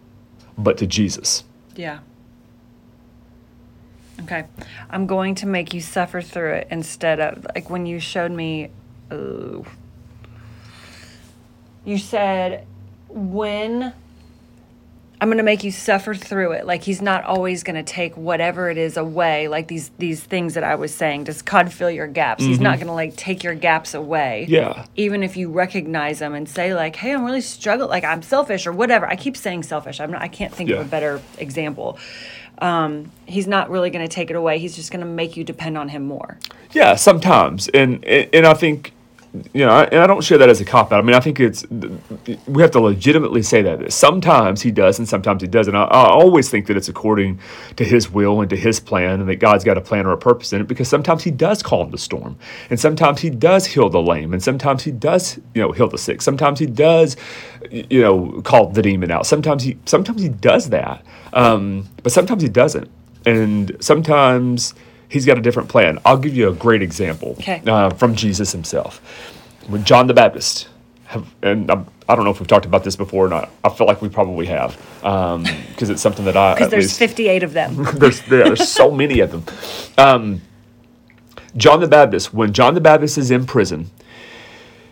but 0.57 0.77
to 0.77 0.88
Jesus. 0.88 1.44
Yeah. 1.75 2.00
Okay. 4.22 4.45
I'm 4.89 5.06
going 5.07 5.36
to 5.36 5.45
make 5.45 5.74
you 5.74 5.81
suffer 5.81 6.22
through 6.22 6.54
it 6.54 6.68
instead 6.72 7.19
of 7.19 7.45
like 7.54 7.69
when 7.69 7.86
you 7.86 8.00
showed 8.00 8.31
me 8.31 8.72
oh, 9.12 9.66
you 11.84 11.98
said 11.98 12.65
when 13.10 13.94
I'm 15.22 15.29
going 15.29 15.38
to 15.38 15.43
make 15.43 15.63
you 15.63 15.72
suffer 15.72 16.13
through 16.13 16.51
it. 16.53 16.65
Like 16.65 16.84
he's 16.84 17.01
not 17.01 17.24
always 17.24 17.63
going 17.63 17.75
to 17.75 17.84
take 17.84 18.15
whatever 18.17 18.69
it 18.69 18.77
is 18.77 18.98
away. 18.98 19.48
Like 19.48 19.67
these 19.67 19.89
these 19.98 20.22
things 20.24 20.55
that 20.55 20.63
I 20.63 20.75
was 20.75 20.93
saying. 20.93 21.24
Does 21.25 21.41
God 21.41 21.72
fill 21.72 21.89
your 21.89 22.07
gaps? 22.07 22.43
He's 22.43 22.60
not 22.60 22.77
going 22.77 22.88
to 22.88 22.93
like 22.93 23.15
take 23.15 23.43
your 23.43 23.55
gaps 23.55 23.93
away. 23.93 24.45
Yeah. 24.50 24.86
Even 24.95 25.24
if 25.24 25.38
you 25.38 25.50
recognize 25.51 26.19
them 26.19 26.34
and 26.34 26.48
say 26.50 26.74
like, 26.74 26.95
"Hey, 26.98 27.13
I'm 27.13 27.24
really 27.24 27.41
struggling. 27.41 27.89
Like 27.89 28.03
I'm 28.03 28.22
selfish 28.22 28.67
or 28.67 28.72
whatever." 28.72 29.07
I 29.07 29.15
keep 29.15 29.38
saying 29.38 29.63
selfish. 29.63 30.00
I'm 30.00 30.12
not. 30.12 30.22
I 30.22 30.27
can't 30.27 30.53
think 30.53 30.69
Yeah. 30.69 30.77
of 30.77 30.88
a 30.88 30.89
better 30.89 31.22
example. 31.38 31.98
Um, 32.60 33.12
he's 33.25 33.48
not 33.48 33.69
really 33.69 33.89
going 33.89 34.07
to 34.07 34.13
take 34.13 34.29
it 34.29 34.36
away. 34.36 34.60
He's 34.60 34.75
just 34.75 34.89
going 34.91 35.01
to 35.01 35.05
make 35.05 35.36
you 35.36 35.43
depend 35.43 35.77
on 35.77 35.89
him 35.89 36.03
more. 36.03 36.38
Yeah, 36.72 36.95
sometimes, 36.95 37.67
and, 37.69 38.03
and 38.05 38.45
I 38.45 38.53
think, 38.53 38.93
you 39.54 39.65
know, 39.65 39.70
I- 39.72 40.04
I 40.04 40.08
don't 40.08 40.24
share 40.24 40.38
that 40.38 40.50
as 40.50 40.62
a 40.62 40.65
cop 40.65 40.92
out. 40.92 41.00
I 41.00 41.01
mean, 41.01 41.15
I 41.15 41.20
think 41.20 41.39
it's 41.39 41.65
we 42.48 42.62
have 42.62 42.72
to 42.72 42.80
legitimately 42.80 43.42
say 43.42 43.62
that 43.62 43.92
sometimes 43.92 44.62
he 44.62 44.72
does 44.72 45.00
and 45.00 45.08
sometimes 45.08 45.42
he 45.42 45.48
doesn't. 45.48 45.75
I, 45.75 45.84
I 45.84 46.10
always 46.10 46.50
think 46.50 46.68
that 46.68 46.77
it's 46.77 46.89
according 46.89 47.39
to 47.75 47.84
his 47.84 48.12
will 48.12 48.42
and 48.42 48.50
to 48.50 48.56
his 48.56 48.80
plan, 48.80 49.20
and 49.20 49.30
that 49.30 49.36
God's 49.38 49.63
got 49.63 49.77
a 49.77 49.82
plan 49.82 50.06
or 50.06 50.12
a 50.13 50.18
purpose 50.18 50.54
in 50.54 50.62
it. 50.62 50.68
Because 50.68 50.88
sometimes 50.88 51.24
he 51.24 51.32
does 51.32 51.62
calm 51.63 51.92
the 51.92 51.98
storm, 51.98 52.38
and 52.70 52.80
sometimes 52.80 53.22
he 53.22 53.30
does 53.30 53.65
heal 53.65 53.89
the 53.89 54.01
lame, 54.01 54.34
and 54.34 54.42
sometimes 54.42 54.84
he 54.84 54.92
does, 54.92 55.39
you 55.54 55.62
know, 55.62 55.72
heal 55.72 55.88
the 55.88 55.98
sick. 55.98 56.22
Sometimes 56.22 56.60
he 56.60 56.65
does, 56.65 57.18
you 57.72 58.01
know, 58.01 58.42
call 58.44 58.70
the 58.70 58.82
demon 58.82 59.12
out. 59.12 59.25
Sometimes 59.25 59.63
he 59.63 59.77
sometimes 59.86 60.22
he 60.22 60.30
does 60.30 60.70
that, 60.70 61.04
um, 61.34 61.88
but 62.04 62.12
sometimes 62.12 62.42
he 62.42 62.50
doesn't, 62.50 62.89
and 63.25 63.75
sometimes 63.80 64.74
he's 65.15 65.25
got 65.25 65.38
a 65.38 65.41
different 65.41 65.69
plan. 65.69 65.98
I'll 66.03 66.17
give 66.17 66.36
you 66.36 66.50
a 66.50 66.53
great 66.53 66.81
example 66.81 67.38
Okay. 67.39 67.62
uh, 67.65 67.89
from 67.91 68.15
Jesus 68.15 68.51
himself. 68.51 69.00
When 69.67 69.86
John 69.86 70.07
the 70.07 70.13
Baptist, 70.13 70.67
have, 71.05 71.25
and 71.41 71.72
I'm, 71.72 71.88
I 72.10 72.15
don't 72.15 72.25
know 72.25 72.31
if 72.31 72.39
we've 72.41 72.48
talked 72.48 72.65
about 72.65 72.84
this 72.84 72.98
before 72.98 73.25
or 73.25 73.29
not. 73.29 73.50
I 73.63 73.69
feel 73.69 73.88
like 73.88 74.01
we 74.01 74.10
probably 74.10 74.45
have 74.48 74.75
because 75.01 75.89
it's 75.89 76.01
something 76.01 76.25
that 76.25 76.36
I 76.36 76.53
Because 76.55 76.69
there's 76.69 76.84
least 76.86 77.00
58 77.00 77.43
of 77.43 77.53
them. 77.53 77.88
there's 77.95 78.22
there's 78.24 78.67
so 78.67 78.91
many 79.01 79.22
of 79.22 79.31
them. 79.31 79.43
Um, 79.98 80.41
John 81.55 81.79
the 81.79 81.88
Baptist, 81.88 82.34
when 82.34 82.51
John 82.51 82.74
the 82.74 82.81
Baptist 82.81 83.17
is 83.17 83.31
in 83.31 83.45
prison, 83.45 83.89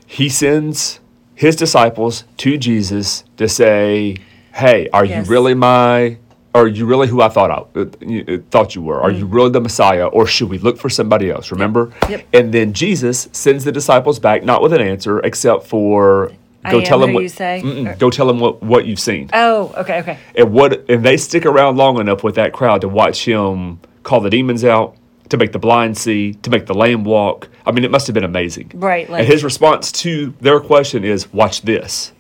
he 0.08 0.30
sends 0.30 1.01
his 1.36 1.58
disciples 1.58 2.24
to 2.38 2.58
Jesus 2.58 3.25
to 3.36 3.50
say, 3.50 4.15
"Hey, 4.53 4.88
are 4.94 5.03
Yes. 5.03 5.27
you 5.27 5.32
really 5.34 5.53
my 5.56 6.18
are 6.56 6.68
you 6.68 6.86
really 6.86 7.08
who 7.08 7.22
I 7.22 7.30
thought 7.30 7.50
I 7.52 7.80
uh, 7.80 7.86
you- 8.00 8.26
uh, 8.28 8.38
thought 8.52 8.76
you 8.76 8.82
were? 8.82 9.02
Are 9.02 9.12
you 9.12 9.26
really 9.26 9.50
the 9.50 9.60
Messiah, 9.62 10.06
or 10.08 10.28
should 10.28 10.50
we 10.50 10.58
look 10.60 10.78
for 10.78 10.90
somebody 10.90 11.30
else? 11.32 11.52
Remember? 11.52 11.92
Yep. 12.10 12.28
And 12.34 12.54
then 12.54 12.74
Jesus 12.74 13.28
sends 13.32 13.64
the 13.64 13.72
disciples 13.72 14.20
back, 14.20 14.44
not 14.44 14.62
with 14.62 14.74
an 14.74 14.82
answer, 14.82 15.20
except 15.20 15.66
for 15.68 16.32
go 16.70 16.80
tell 16.82 17.00
them 17.00 17.14
what 17.14 17.24
you 17.24 17.30
say? 17.30 17.62
Or- 17.88 17.96
go 17.96 18.10
tell 18.10 18.28
them 18.28 18.40
what, 18.40 18.62
what 18.62 18.86
you've 18.86 19.00
seen. 19.00 19.30
Oh, 19.34 19.74
okay, 19.78 20.00
okay. 20.00 20.18
and 20.36 20.54
what 20.54 20.90
and 20.90 21.04
they 21.04 21.18
stick 21.18 21.46
around 21.46 21.78
long 21.78 22.00
enough 22.00 22.24
with 22.24 22.36
that 22.36 22.54
crowd 22.54 22.82
to 22.82 22.88
watch 22.88 23.26
him 23.26 23.80
call 24.04 24.20
the 24.22 24.30
demons 24.30 24.64
out, 24.64 24.96
to 25.30 25.38
make 25.38 25.54
the 25.54 25.60
blind 25.60 25.98
see, 25.98 26.34
to 26.36 26.50
make 26.50 26.66
the 26.68 26.74
lame 26.74 27.04
walk. 27.04 27.50
I 27.66 27.72
mean, 27.72 27.84
it 27.84 27.92
must 27.92 28.06
have 28.08 28.14
been 28.14 28.24
amazing. 28.26 28.72
Right, 28.76 29.10
like- 29.10 29.22
and 29.22 29.28
his 29.28 29.44
response 29.44 29.92
to 30.04 30.34
their 30.42 30.60
question 30.60 31.04
is, 31.04 31.32
"Watch 31.34 31.64
this," 31.64 32.12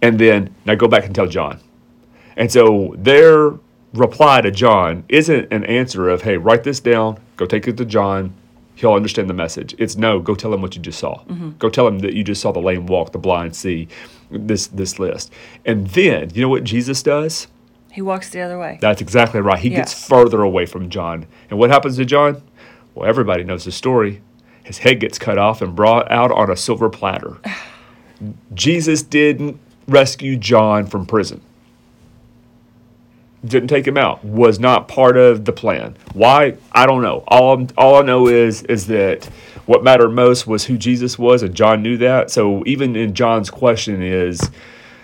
and 0.00 0.18
then 0.18 0.54
now 0.64 0.74
go 0.74 0.88
back 0.88 1.04
and 1.04 1.14
tell 1.14 1.26
John. 1.26 1.60
And 2.38 2.50
so 2.50 2.94
their 2.96 3.52
reply 3.92 4.40
to 4.40 4.50
John 4.50 5.04
isn't 5.08 5.52
an 5.52 5.64
answer 5.64 6.08
of, 6.08 6.22
"Hey, 6.22 6.38
write 6.38 6.64
this 6.64 6.80
down, 6.80 7.18
go 7.36 7.44
take 7.44 7.68
it 7.68 7.76
to 7.76 7.84
John." 7.84 8.32
He'll 8.76 8.92
understand 8.92 9.28
the 9.28 9.34
message. 9.34 9.74
It's 9.76 9.96
no, 9.96 10.20
go 10.20 10.36
tell 10.36 10.54
him 10.54 10.62
what 10.62 10.76
you 10.76 10.80
just 10.80 11.00
saw. 11.00 11.18
Mm-hmm. 11.24 11.50
Go 11.58 11.68
tell 11.68 11.88
him 11.88 11.98
that 11.98 12.14
you 12.14 12.22
just 12.22 12.40
saw 12.40 12.52
the 12.52 12.60
lame 12.60 12.86
walk, 12.86 13.10
the 13.10 13.18
blind 13.18 13.56
see, 13.56 13.88
this 14.30 14.68
this 14.68 15.00
list. 15.00 15.32
And 15.66 15.88
then, 15.88 16.30
you 16.32 16.40
know 16.40 16.48
what 16.48 16.62
Jesus 16.62 17.02
does? 17.02 17.48
He 17.90 18.02
walks 18.02 18.30
the 18.30 18.40
other 18.40 18.56
way. 18.56 18.78
That's 18.80 19.00
exactly 19.00 19.40
right. 19.40 19.58
He 19.58 19.70
gets 19.70 19.92
further 19.92 20.42
away 20.42 20.66
from 20.66 20.90
John. 20.90 21.26
And 21.50 21.58
what 21.58 21.70
happens 21.70 21.96
to 21.96 22.04
John? 22.04 22.40
Well, 22.94 23.08
everybody 23.08 23.42
knows 23.42 23.64
the 23.64 23.72
story. 23.72 24.22
His 24.62 24.78
head 24.78 25.00
gets 25.00 25.18
cut 25.18 25.38
off 25.38 25.60
and 25.60 25.74
brought 25.74 26.08
out 26.10 26.30
on 26.30 26.48
a 26.48 26.56
silver 26.56 26.88
platter. 26.88 27.38
Jesus 28.54 29.02
didn't 29.02 29.58
rescue 29.88 30.36
John 30.36 30.86
from 30.86 31.06
prison. 31.06 31.40
Didn't 33.44 33.68
take 33.68 33.86
him 33.86 33.96
out. 33.96 34.24
Was 34.24 34.58
not 34.58 34.88
part 34.88 35.16
of 35.16 35.44
the 35.44 35.52
plan. 35.52 35.96
Why? 36.12 36.56
I 36.72 36.86
don't 36.86 37.02
know. 37.02 37.24
All 37.28 37.66
all 37.76 37.96
I 37.96 38.02
know 38.02 38.26
is 38.26 38.62
is 38.64 38.86
that 38.88 39.24
what 39.66 39.84
mattered 39.84 40.10
most 40.10 40.46
was 40.46 40.64
who 40.64 40.76
Jesus 40.76 41.18
was, 41.18 41.42
and 41.42 41.54
John 41.54 41.82
knew 41.82 41.96
that. 41.98 42.30
So 42.30 42.64
even 42.66 42.96
in 42.96 43.14
John's 43.14 43.50
question 43.50 44.02
is, 44.02 44.50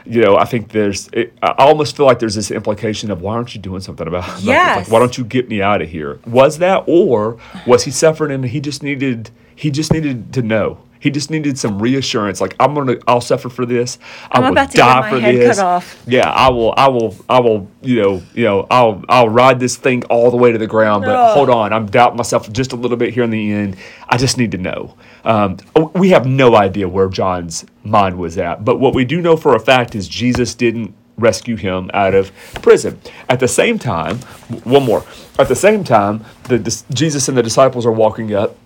you 0.04 0.20
know, 0.20 0.36
I 0.36 0.46
think 0.46 0.72
there's. 0.72 1.08
It, 1.12 1.32
I 1.42 1.54
almost 1.58 1.96
feel 1.96 2.06
like 2.06 2.18
there's 2.18 2.34
this 2.34 2.50
implication 2.50 3.10
of 3.10 3.22
why 3.22 3.34
aren't 3.34 3.54
you 3.54 3.60
doing 3.60 3.80
something 3.80 4.06
about? 4.06 4.42
Yes. 4.42 4.78
Like, 4.78 4.92
why 4.92 4.98
don't 4.98 5.16
you 5.16 5.24
get 5.24 5.48
me 5.48 5.62
out 5.62 5.80
of 5.80 5.88
here? 5.88 6.18
Was 6.26 6.58
that, 6.58 6.84
or 6.86 7.38
was 7.66 7.84
he 7.84 7.90
suffering 7.90 8.32
and 8.32 8.44
he 8.44 8.60
just 8.60 8.82
needed 8.82 9.30
he 9.56 9.70
just 9.70 9.92
needed 9.92 10.32
to 10.32 10.42
know. 10.42 10.78
He 11.04 11.11
just 11.11 11.30
needed 11.30 11.58
some 11.58 11.78
reassurance. 11.82 12.40
Like 12.40 12.56
I'm 12.58 12.73
gonna, 12.73 12.96
I'll 13.06 13.20
suffer 13.20 13.50
for 13.50 13.66
this. 13.66 13.99
I 14.32 14.38
I'm 14.38 14.44
will 14.44 14.52
about 14.52 14.70
to 14.70 14.78
die 14.78 14.94
get 14.94 15.00
my 15.00 15.11
for 15.11 15.20
head 15.20 15.34
this. 15.34 15.58
cut 15.58 15.66
off. 15.66 16.02
Yeah, 16.06 16.30
I 16.30 16.49
will, 16.49 16.73
I 16.78 16.88
will, 16.88 17.14
I 17.28 17.40
will. 17.40 17.68
You 17.82 18.00
know, 18.00 18.23
you 18.32 18.44
know, 18.44 18.66
I'll, 18.70 19.04
I'll 19.11 19.28
ride 19.28 19.61
this 19.61 19.76
thing 19.76 20.02
all 20.06 20.30
the 20.30 20.38
way 20.38 20.50
to 20.50 20.56
the 20.56 20.66
ground. 20.66 21.04
But 21.04 21.34
hold 21.34 21.50
on, 21.50 21.75
I'm 21.75 21.84
doubting 21.84 22.16
myself 22.16 22.50
just 22.50 22.73
a 22.73 22.76
little 22.76 22.96
bit 22.96 23.12
here 23.12 23.23
in 23.23 23.28
the 23.28 23.52
end. 23.52 23.76
I 24.08 24.16
just 24.16 24.38
need 24.38 24.50
to 24.52 24.56
know. 24.56 24.96
Um, 25.26 25.58
we 25.94 26.08
have 26.08 26.25
no 26.25 26.56
idea 26.56 26.88
where 26.88 27.11
John's 27.11 27.66
mind 27.82 28.16
was 28.16 28.38
at, 28.38 28.64
but 28.64 28.80
what 28.80 28.94
we 28.94 29.04
do 29.04 29.20
know 29.20 29.37
for 29.37 29.54
a 29.54 29.61
fact 29.61 29.94
is 29.94 30.08
Jesus 30.08 30.54
didn't 30.54 30.94
rescue 31.18 31.56
him 31.56 31.90
out 31.92 32.14
of 32.14 32.32
prison. 32.62 32.99
At 33.28 33.40
the 33.40 33.49
same 33.49 33.78
time, 33.78 34.20
one 34.64 34.84
more. 34.84 35.04
At 35.38 35.49
the 35.49 35.54
same 35.54 35.84
time, 35.84 36.25
the, 36.44 36.58
Jesus 36.94 37.28
and 37.28 37.37
the 37.37 37.42
disciples 37.42 37.84
are 37.84 37.92
walking 37.92 38.34
up. 38.34 38.56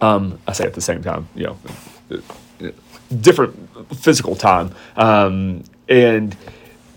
Um, 0.00 0.38
I 0.46 0.52
say 0.52 0.64
at 0.64 0.74
the 0.74 0.80
same 0.80 1.02
time, 1.02 1.28
you 1.34 1.46
know, 1.46 2.22
different 3.20 3.54
physical 3.96 4.36
time. 4.36 4.74
Um, 4.96 5.64
and 5.88 6.36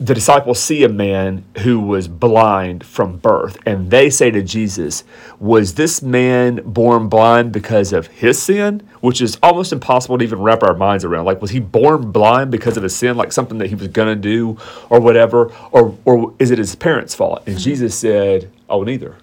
the 0.01 0.15
disciples 0.15 0.59
see 0.59 0.83
a 0.83 0.89
man 0.89 1.45
who 1.59 1.79
was 1.79 2.07
blind 2.07 2.83
from 2.83 3.17
birth, 3.17 3.59
and 3.67 3.91
they 3.91 4.09
say 4.09 4.31
to 4.31 4.41
Jesus, 4.41 5.03
Was 5.39 5.75
this 5.75 6.01
man 6.01 6.61
born 6.65 7.07
blind 7.07 7.51
because 7.51 7.93
of 7.93 8.07
his 8.07 8.41
sin? 8.41 8.81
Which 9.01 9.21
is 9.21 9.37
almost 9.43 9.71
impossible 9.71 10.17
to 10.17 10.23
even 10.23 10.41
wrap 10.41 10.63
our 10.63 10.75
minds 10.75 11.05
around. 11.05 11.25
Like, 11.25 11.39
was 11.39 11.51
he 11.51 11.59
born 11.59 12.11
blind 12.11 12.49
because 12.49 12.77
of 12.77 12.83
his 12.83 12.95
sin, 12.95 13.15
like 13.15 13.31
something 13.31 13.59
that 13.59 13.67
he 13.67 13.75
was 13.75 13.89
going 13.89 14.07
to 14.07 14.15
do 14.19 14.57
or 14.89 14.99
whatever? 14.99 15.53
Or, 15.71 15.95
or 16.05 16.33
is 16.39 16.49
it 16.49 16.57
his 16.57 16.73
parents' 16.73 17.13
fault? 17.13 17.43
And 17.45 17.59
Jesus 17.59 17.97
said, 17.97 18.51
Oh, 18.67 18.83
neither. 18.83 19.17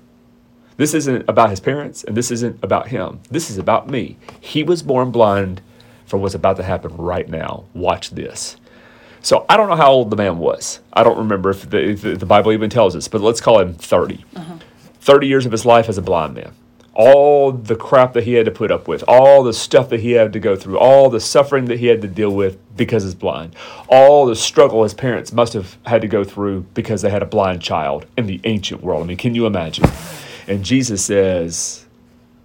This 0.79 0.95
isn't 0.95 1.29
about 1.29 1.51
his 1.51 1.59
parents, 1.59 2.05
and 2.05 2.17
this 2.17 2.31
isn't 2.31 2.63
about 2.63 2.87
him. 2.89 3.21
This 3.31 3.51
is 3.51 3.59
about 3.59 3.91
me. 3.91 4.17
He 4.41 4.63
was 4.63 4.81
born 4.81 5.11
blind 5.11 5.61
for 6.07 6.19
what's 6.19 6.37
about 6.37 6.57
to 6.59 6.63
happen 6.63 6.97
right 6.97 7.29
now. 7.29 7.65
Watch 7.75 8.11
this. 8.11 8.57
So 9.21 9.45
I 9.49 9.57
don't 9.57 9.69
know 9.69 9.75
how 9.75 9.91
old 9.91 10.11
the 10.11 10.17
man 10.17 10.39
was. 10.39 10.79
I 10.93 11.03
don't 11.03 11.19
remember 11.19 11.51
if 11.51 11.69
the, 11.69 11.91
if 11.91 12.03
the 12.21 12.25
Bible 12.25 12.53
even 12.53 12.71
tells 12.71 12.95
us, 12.95 13.09
but 13.09 13.21
let's 13.21 13.41
call 13.41 13.59
him 13.59 13.75
30. 13.75 14.25
Uh-huh. 14.37 14.59
30 15.01 15.27
years 15.27 15.47
of 15.47 15.53
his 15.53 15.67
life 15.67 15.89
as 15.89 15.99
a 15.99 16.03
blind 16.03 16.35
man. 16.35 16.53
All 16.95 17.51
the 17.51 17.75
crap 17.75 18.13
that 18.13 18.23
he 18.23 18.35
had 18.35 18.45
to 18.45 18.53
put 18.53 18.71
up 18.71 18.87
with, 18.87 19.03
all 19.09 19.43
the 19.43 19.53
stuff 19.53 19.89
that 19.89 20.01
he 20.01 20.13
had 20.13 20.33
to 20.33 20.41
go 20.41 20.55
through, 20.55 20.79
all 20.79 21.11
the 21.11 21.21
suffering 21.21 21.65
that 21.67 21.81
he 21.81 21.87
had 21.87 22.03
to 22.03 22.09
deal 22.09 22.31
with 22.31 22.57
because 22.77 23.03
he's 23.03 23.17
blind, 23.17 23.57
all 23.89 24.27
the 24.27 24.37
struggle 24.37 24.85
his 24.85 24.95
parents 24.95 25.33
must 25.33 25.55
have 25.55 25.77
had 25.87 26.03
to 26.03 26.09
go 26.09 26.23
through 26.23 26.67
because 26.75 27.03
they 27.03 27.11
had 27.11 27.23
a 27.23 27.27
blind 27.27 27.63
child 27.63 28.07
in 28.17 28.27
the 28.27 28.41
ancient 28.45 28.81
world. 28.81 29.03
I 29.03 29.07
mean, 29.07 29.17
can 29.17 29.35
you 29.35 29.45
imagine? 29.47 29.85
And 30.49 30.65
Jesus 30.65 31.05
says, 31.05 31.85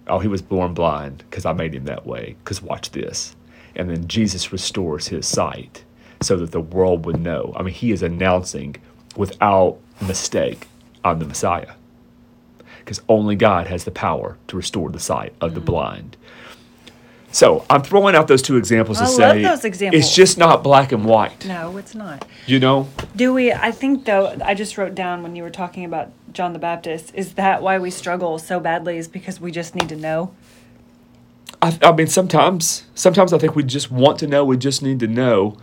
Oh, 0.08 0.20
he 0.20 0.28
was 0.28 0.42
born 0.42 0.74
blind 0.74 1.24
because 1.30 1.46
I 1.46 1.54
made 1.54 1.74
him 1.74 1.86
that 1.86 2.06
way. 2.06 2.36
Because 2.44 2.62
watch 2.62 2.92
this. 2.92 3.36
And 3.76 3.90
then 3.90 4.08
Jesus 4.08 4.52
restores 4.52 5.08
his 5.08 5.26
sight 5.26 5.84
so 6.22 6.36
that 6.38 6.52
the 6.52 6.60
world 6.60 7.06
would 7.06 7.20
know. 7.20 7.54
I 7.56 7.64
mean, 7.64 7.74
he 7.74 7.92
is 7.92 8.04
announcing 8.04 8.76
without 9.16 9.80
mistake, 10.02 10.68
I'm 11.04 11.20
the 11.20 11.26
Messiah. 11.26 11.72
Because 12.80 13.02
only 13.08 13.36
God 13.38 13.68
has 13.68 13.86
the 13.86 13.92
power 13.92 14.38
to 14.48 14.58
restore 14.58 14.90
the 14.90 15.00
sight 15.00 15.34
of 15.40 15.56
the 15.56 15.62
mm. 15.62 15.66
blind. 15.66 16.18
So 17.32 17.66
I'm 17.70 17.82
throwing 17.82 18.14
out 18.14 18.28
those 18.28 18.44
two 18.44 18.58
examples 18.58 19.00
to 19.00 19.06
I 19.06 19.08
say 19.08 19.42
those 19.42 19.66
examples. 19.66 20.04
it's 20.04 20.16
just 20.16 20.38
not 20.38 20.64
black 20.64 20.92
and 20.92 21.04
white. 21.04 21.46
No, 21.48 21.78
it's 21.78 21.96
not. 21.96 22.28
You 22.46 22.60
know? 22.60 22.88
Do 23.16 23.34
we? 23.34 23.52
I 23.52 23.72
think 23.72 24.06
though. 24.06 24.38
I 24.44 24.54
just 24.54 24.78
wrote 24.78 24.94
down 24.94 25.24
when 25.24 25.36
you 25.36 25.42
were 25.42 25.50
talking 25.50 25.84
about 25.84 26.12
John 26.34 26.54
the 26.54 26.60
Baptist. 26.60 27.13
Is 27.16 27.34
that 27.34 27.62
why 27.62 27.80
we 27.80 27.90
struggle 27.90 28.40
so 28.40 28.60
badly? 28.60 28.98
Is 28.98 29.08
because 29.08 29.40
we 29.40 29.52
just 29.52 29.75
need 29.75 29.90
to 29.90 29.96
know? 29.96 30.34
I, 31.62 31.78
I 31.82 31.92
mean, 31.94 32.08
sometimes, 32.08 32.84
sometimes 32.96 33.32
I 33.32 33.38
think 33.38 33.56
we 33.56 33.63
just 33.63 33.92
want 33.92 34.20
to 34.20 34.28
know. 34.28 34.44
We 34.44 34.58
just 34.58 34.82
need 34.82 35.00
to 35.00 35.08
know, 35.08 35.58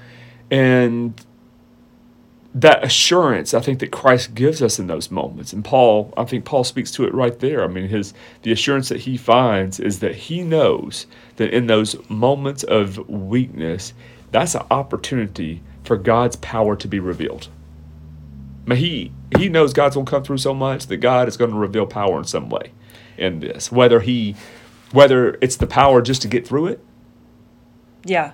and 0.50 1.15
that 2.55 2.83
assurance 2.83 3.55
I 3.55 3.61
think 3.61 3.79
that 3.79 3.93
Christ 3.93 4.35
gives 4.35 4.61
us 4.62 4.79
in 4.79 4.87
those 4.87 5.11
moments. 5.11 5.53
And 5.53 5.65
Paul, 5.65 6.12
I 6.17 6.25
think 6.25 6.45
Paul 6.45 6.65
speaks 6.65 6.91
to 6.93 7.05
it 7.05 7.15
right 7.15 7.39
there. 7.39 7.62
I 7.62 7.69
mean, 7.69 7.89
his 7.89 8.12
the 8.43 8.53
assurance 8.53 8.89
that 8.89 9.00
he 9.00 9.17
finds 9.17 9.79
is 9.79 10.00
that 10.00 10.15
he 10.15 10.43
knows 10.43 11.07
that 11.37 11.55
in 11.55 11.67
those 11.67 11.97
moments 12.09 12.65
of 12.65 13.09
weakness, 13.09 13.93
that's 14.33 14.55
an 14.55 14.67
opportunity 14.71 15.62
for 15.85 15.97
God's 15.97 16.37
power 16.37 16.77
to 16.77 16.89
be 16.89 16.99
revealed. 16.99 17.49
I 18.69 18.75
he 18.75 19.12
he 19.39 19.49
knows 19.49 19.73
God's 19.73 19.95
gonna 19.95 20.07
come 20.07 20.23
through 20.23 20.39
so 20.39 20.55
much 20.55 20.87
that 20.87 20.99
God 20.99 21.29
is 21.29 21.37
going 21.37 21.51
to 21.51 21.57
reveal 21.57 21.87
power 21.87 22.19
in 22.19 22.25
some 22.25 22.49
way 22.49 22.73
in 23.17 23.41
this. 23.41 23.71
Whether 23.73 24.01
he 24.01 24.35
whether 24.93 25.39
it's 25.41 25.57
the 25.57 25.67
power 25.67 26.03
just 26.03 26.21
to 26.23 26.29
get 26.29 26.47
through 26.47 26.67
it, 26.67 26.85
Yeah. 28.05 28.33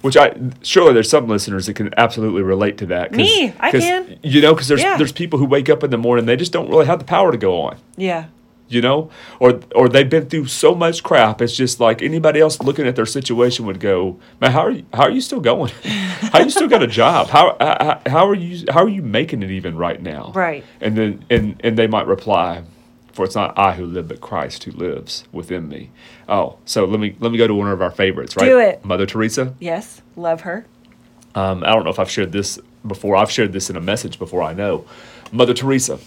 which 0.00 0.16
I 0.16 0.34
surely 0.62 0.92
there's 0.94 1.10
some 1.10 1.28
listeners 1.28 1.66
that 1.66 1.74
can 1.74 1.92
absolutely 1.98 2.42
relate 2.42 2.78
to 2.78 2.86
that. 2.86 3.12
Me, 3.12 3.52
I 3.60 3.70
can. 3.70 4.18
You 4.22 4.40
know, 4.40 4.54
because 4.54 4.68
there's 4.68 4.80
Yeah. 4.82 4.96
there's 4.96 5.12
people 5.12 5.38
who 5.38 5.44
wake 5.44 5.68
up 5.68 5.82
in 5.84 5.90
the 5.90 5.98
morning 5.98 6.26
they 6.26 6.36
just 6.36 6.52
don't 6.52 6.68
really 6.70 6.86
have 6.86 6.98
the 6.98 7.04
power 7.04 7.30
to 7.32 7.38
go 7.38 7.60
on. 7.60 7.76
Yeah. 7.96 8.26
You 8.68 8.82
know, 8.82 9.10
or 9.40 9.60
or 9.74 9.88
they've 9.88 10.08
been 10.08 10.28
through 10.28 10.46
so 10.46 10.74
much 10.74 11.02
crap. 11.02 11.40
It's 11.40 11.56
just 11.56 11.80
like 11.80 12.02
anybody 12.02 12.40
else 12.40 12.60
looking 12.60 12.86
at 12.86 12.96
their 12.96 13.06
situation 13.06 13.64
would 13.64 13.80
go, 13.80 14.18
man, 14.40 14.52
how 14.52 14.60
are 14.60 14.70
you? 14.70 14.86
How 14.92 15.04
are 15.04 15.10
you 15.10 15.22
still 15.22 15.40
going? 15.40 15.72
how 15.84 16.40
you 16.40 16.50
still 16.50 16.68
got 16.68 16.82
a 16.82 16.86
job? 16.86 17.28
How, 17.28 17.56
how 17.60 18.00
how 18.06 18.28
are 18.28 18.34
you? 18.34 18.66
How 18.70 18.84
are 18.84 18.88
you 18.88 19.02
making 19.02 19.42
it 19.42 19.50
even 19.50 19.76
right 19.76 20.02
now? 20.02 20.32
Right. 20.34 20.64
And 20.80 20.96
then 20.96 21.24
and 21.30 21.58
and 21.64 21.78
they 21.78 21.86
might 21.86 22.06
reply, 22.06 22.62
for 23.12 23.24
it's 23.24 23.34
not 23.34 23.58
I 23.58 23.72
who 23.72 23.86
live, 23.86 24.08
but 24.08 24.20
Christ 24.20 24.64
who 24.64 24.72
lives 24.72 25.24
within 25.32 25.68
me. 25.68 25.90
Oh, 26.28 26.58
so 26.64 26.84
let 26.84 27.00
me 27.00 27.16
let 27.20 27.32
me 27.32 27.38
go 27.38 27.46
to 27.46 27.54
one 27.54 27.68
of 27.68 27.80
our 27.80 27.90
favorites, 27.90 28.36
right? 28.36 28.44
Do 28.44 28.58
it. 28.58 28.84
Mother 28.84 29.06
Teresa. 29.06 29.54
Yes. 29.58 30.02
Love 30.14 30.42
her. 30.42 30.66
Um, 31.34 31.64
I 31.64 31.68
don't 31.74 31.84
know 31.84 31.90
if 31.90 31.98
I've 31.98 32.10
shared 32.10 32.32
this 32.32 32.58
before. 32.86 33.16
I've 33.16 33.30
shared 33.30 33.52
this 33.52 33.70
in 33.70 33.76
a 33.76 33.80
message 33.80 34.18
before. 34.18 34.42
I 34.42 34.52
know, 34.52 34.86
Mother 35.32 35.54
Teresa. 35.54 35.98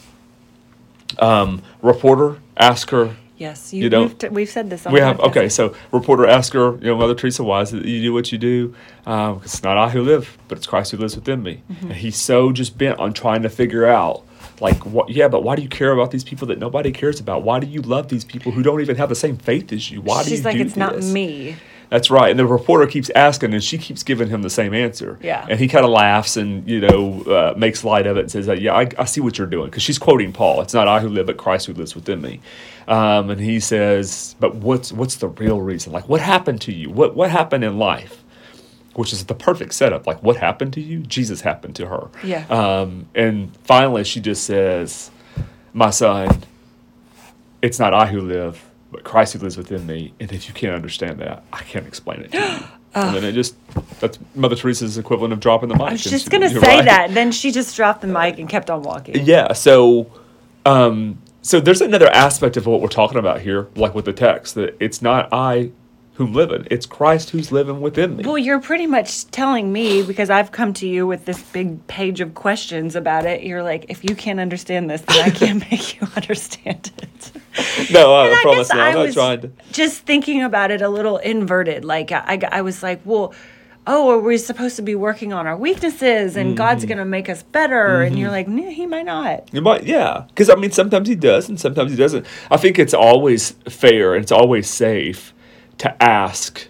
Um, 1.21 1.61
reporter 1.81 2.39
ask 2.57 2.89
her. 2.89 3.15
Yes. 3.37 3.73
You, 3.73 3.83
You 3.83 3.89
don't- 3.89 4.07
we've, 4.09 4.17
t- 4.17 4.29
we've 4.29 4.49
said 4.49 4.69
this. 4.69 4.85
On 4.85 4.93
We 4.93 4.99
have 4.99 5.17
podcast. 5.17 5.29
okay. 5.29 5.49
So 5.49 5.75
reporter 5.91 6.27
ask 6.27 6.53
her, 6.53 6.73
you 6.75 6.87
know, 6.87 6.95
Mother 6.97 7.15
Teresa, 7.15 7.43
why 7.43 7.61
is 7.61 7.73
it 7.73 7.77
that 7.83 7.87
you 7.87 8.01
do 8.01 8.13
what 8.13 8.31
you 8.31 8.37
do? 8.37 8.75
Um, 9.07 9.41
it's 9.43 9.63
not 9.63 9.77
I 9.79 9.89
who 9.89 10.03
live, 10.03 10.37
but 10.47 10.57
it's 10.59 10.67
Christ 10.67 10.91
who 10.91 10.97
lives 10.97 11.15
within 11.15 11.41
me. 11.41 11.63
Mm-hmm. 11.71 11.87
And 11.87 11.95
he's 11.95 12.17
so 12.17 12.51
just 12.51 12.77
bent 12.77 12.99
on 12.99 13.13
trying 13.13 13.41
to 13.41 13.49
figure 13.49 13.87
out, 13.87 14.23
like, 14.59 14.85
what? 14.85 15.09
Yeah, 15.09 15.27
but 15.27 15.41
why 15.41 15.55
do 15.55 15.63
you 15.63 15.69
care 15.69 15.91
about 15.91 16.11
these 16.11 16.23
people 16.23 16.47
that 16.49 16.59
nobody 16.59 16.91
cares 16.91 17.19
about? 17.19 17.41
Why 17.41 17.59
do 17.59 17.65
you 17.65 17.81
love 17.81 18.09
these 18.09 18.23
people 18.23 18.51
who 18.51 18.61
don't 18.61 18.79
even 18.79 18.95
have 18.97 19.09
the 19.09 19.15
same 19.15 19.37
faith 19.37 19.73
as 19.73 19.89
you? 19.89 20.01
Why 20.01 20.21
do 20.23 20.29
you 20.29 20.35
She's 20.35 20.39
you 20.41 20.45
like, 20.45 20.57
do 20.57 20.61
it's 20.61 20.75
not 20.75 21.01
me. 21.01 21.55
That's 21.91 22.09
right. 22.09 22.29
And 22.29 22.39
the 22.39 22.45
reporter 22.45 22.87
keeps 22.87 23.09
asking, 23.09 23.53
and 23.53 23.61
she 23.61 23.77
keeps 23.77 24.01
giving 24.01 24.29
him 24.29 24.43
the 24.43 24.49
same 24.49 24.73
answer. 24.73 25.19
Yeah. 25.21 25.45
And 25.49 25.59
he 25.59 25.67
kind 25.67 25.83
of 25.83 25.91
laughs 25.91 26.37
and, 26.37 26.65
you 26.65 26.79
know, 26.79 27.21
uh, 27.23 27.53
makes 27.57 27.83
light 27.83 28.07
of 28.07 28.15
it 28.15 28.21
and 28.21 28.31
says, 28.31 28.47
uh, 28.47 28.53
Yeah, 28.53 28.73
I, 28.73 28.87
I 28.97 29.03
see 29.03 29.19
what 29.19 29.37
you're 29.37 29.45
doing. 29.45 29.65
Because 29.65 29.83
she's 29.83 29.99
quoting 29.99 30.31
Paul. 30.31 30.61
It's 30.61 30.73
not 30.73 30.87
I 30.87 31.01
who 31.01 31.09
live, 31.09 31.25
but 31.25 31.35
Christ 31.35 31.67
who 31.67 31.73
lives 31.73 31.93
within 31.93 32.21
me. 32.21 32.39
Um, 32.87 33.29
and 33.29 33.41
he 33.41 33.59
says, 33.59 34.37
But 34.39 34.55
what's 34.55 34.93
what's 34.93 35.17
the 35.17 35.27
real 35.27 35.59
reason? 35.59 35.91
Like, 35.91 36.07
what 36.07 36.21
happened 36.21 36.61
to 36.61 36.71
you? 36.71 36.89
What, 36.89 37.13
what 37.13 37.29
happened 37.29 37.65
in 37.65 37.77
life? 37.77 38.23
Which 38.95 39.11
is 39.11 39.25
the 39.25 39.35
perfect 39.35 39.73
setup. 39.73 40.07
Like, 40.07 40.23
what 40.23 40.37
happened 40.37 40.71
to 40.75 40.81
you? 40.81 40.99
Jesus 40.99 41.41
happened 41.41 41.75
to 41.75 41.87
her. 41.87 42.07
Yeah. 42.23 42.45
Um, 42.47 43.09
and 43.13 43.53
finally, 43.65 44.05
she 44.05 44.21
just 44.21 44.45
says, 44.45 45.11
My 45.73 45.89
son, 45.89 46.43
it's 47.61 47.79
not 47.79 47.93
I 47.93 48.07
who 48.07 48.21
live, 48.21 48.70
but 48.91 49.03
Christ 49.03 49.33
who 49.33 49.39
lives 49.39 49.57
within 49.57 49.85
me. 49.85 50.13
And 50.19 50.31
if 50.31 50.47
you 50.47 50.53
can't 50.53 50.75
understand 50.75 51.19
that, 51.19 51.43
I 51.53 51.61
can't 51.63 51.87
explain 51.87 52.21
it 52.21 52.31
to 52.31 52.37
you. 52.37 52.67
and 52.95 53.15
then 53.15 53.23
it 53.23 53.31
just, 53.33 53.55
that's 53.99 54.19
Mother 54.35 54.55
Teresa's 54.55 54.97
equivalent 54.97 55.33
of 55.33 55.39
dropping 55.39 55.69
the 55.69 55.75
mic. 55.75 55.87
I 55.87 55.91
was 55.93 56.03
just 56.03 56.29
gonna 56.29 56.49
say 56.49 56.59
right. 56.59 56.85
that. 56.85 57.07
And 57.07 57.15
then 57.15 57.31
she 57.31 57.51
just 57.51 57.75
dropped 57.75 58.01
the 58.01 58.07
mic 58.07 58.37
and 58.37 58.49
kept 58.49 58.69
on 58.69 58.83
walking. 58.83 59.25
Yeah. 59.25 59.53
So, 59.53 60.11
um, 60.65 61.17
so 61.41 61.59
there's 61.59 61.81
another 61.81 62.09
aspect 62.09 62.57
of 62.57 62.67
what 62.67 62.81
we're 62.81 62.87
talking 62.87 63.17
about 63.17 63.41
here, 63.41 63.67
like 63.75 63.95
with 63.95 64.05
the 64.05 64.13
text, 64.13 64.55
that 64.55 64.75
it's 64.79 65.01
not 65.01 65.29
I 65.31 65.71
whom 66.15 66.33
living, 66.33 66.67
it's 66.69 66.85
Christ 66.85 67.31
who's 67.31 67.51
living 67.51 67.81
within 67.81 68.17
me. 68.17 68.23
Well, 68.23 68.37
you're 68.37 68.59
pretty 68.59 68.85
much 68.85 69.25
telling 69.31 69.71
me 69.73 70.03
because 70.03 70.29
I've 70.29 70.51
come 70.51 70.73
to 70.73 70.87
you 70.87 71.07
with 71.07 71.25
this 71.25 71.41
big 71.41 71.87
page 71.87 72.21
of 72.21 72.35
questions 72.35 72.95
about 72.95 73.25
it. 73.25 73.41
You're 73.41 73.63
like, 73.63 73.85
if 73.89 74.03
you 74.03 74.15
can't 74.15 74.39
understand 74.39 74.89
this, 74.89 75.01
then 75.01 75.25
I 75.25 75.29
can't 75.31 75.59
make 75.71 75.99
you 75.99 76.07
understand 76.15 76.91
it. 77.01 77.31
No, 77.91 78.13
I, 78.15 78.31
I 78.31 78.41
promise 78.41 78.69
guess 78.69 78.75
you, 78.75 78.81
I'm 78.81 78.87
I 78.87 78.93
not 78.93 79.05
was 79.07 79.15
trying 79.15 79.41
to. 79.41 79.51
just 79.71 80.01
thinking 80.01 80.43
about 80.43 80.71
it 80.71 80.81
a 80.81 80.89
little 80.89 81.17
inverted. 81.17 81.83
Like 81.85 82.11
I, 82.11 82.23
I, 82.27 82.59
I 82.59 82.61
was 82.61 82.81
like, 82.81 83.01
well, 83.05 83.33
oh, 83.87 84.11
are 84.11 84.19
we 84.19 84.37
supposed 84.37 84.75
to 84.77 84.81
be 84.81 84.95
working 84.95 85.33
on 85.33 85.47
our 85.47 85.57
weaknesses 85.57 86.35
and 86.35 86.49
Mm-hmm. 86.49 86.55
God's 86.55 86.85
going 86.85 86.97
to 86.99 87.05
make 87.05 87.29
us 87.29 87.43
better? 87.43 88.01
And 88.03 88.17
you're 88.17 88.29
like, 88.31 88.47
no, 88.47 88.69
he 88.69 88.85
might 88.85 89.05
not. 89.05 89.51
You 89.53 89.61
might, 89.61 89.83
yeah, 89.83 90.25
because 90.29 90.49
I 90.49 90.55
mean, 90.55 90.71
sometimes 90.71 91.07
he 91.07 91.15
does, 91.15 91.49
and 91.49 91.59
sometimes 91.59 91.91
he 91.91 91.97
doesn't. 91.97 92.25
I 92.49 92.57
think 92.57 92.77
it's 92.79 92.93
always 92.93 93.51
fair 93.69 94.13
and 94.15 94.23
it's 94.23 94.31
always 94.31 94.69
safe 94.69 95.33
to 95.79 96.01
ask 96.01 96.67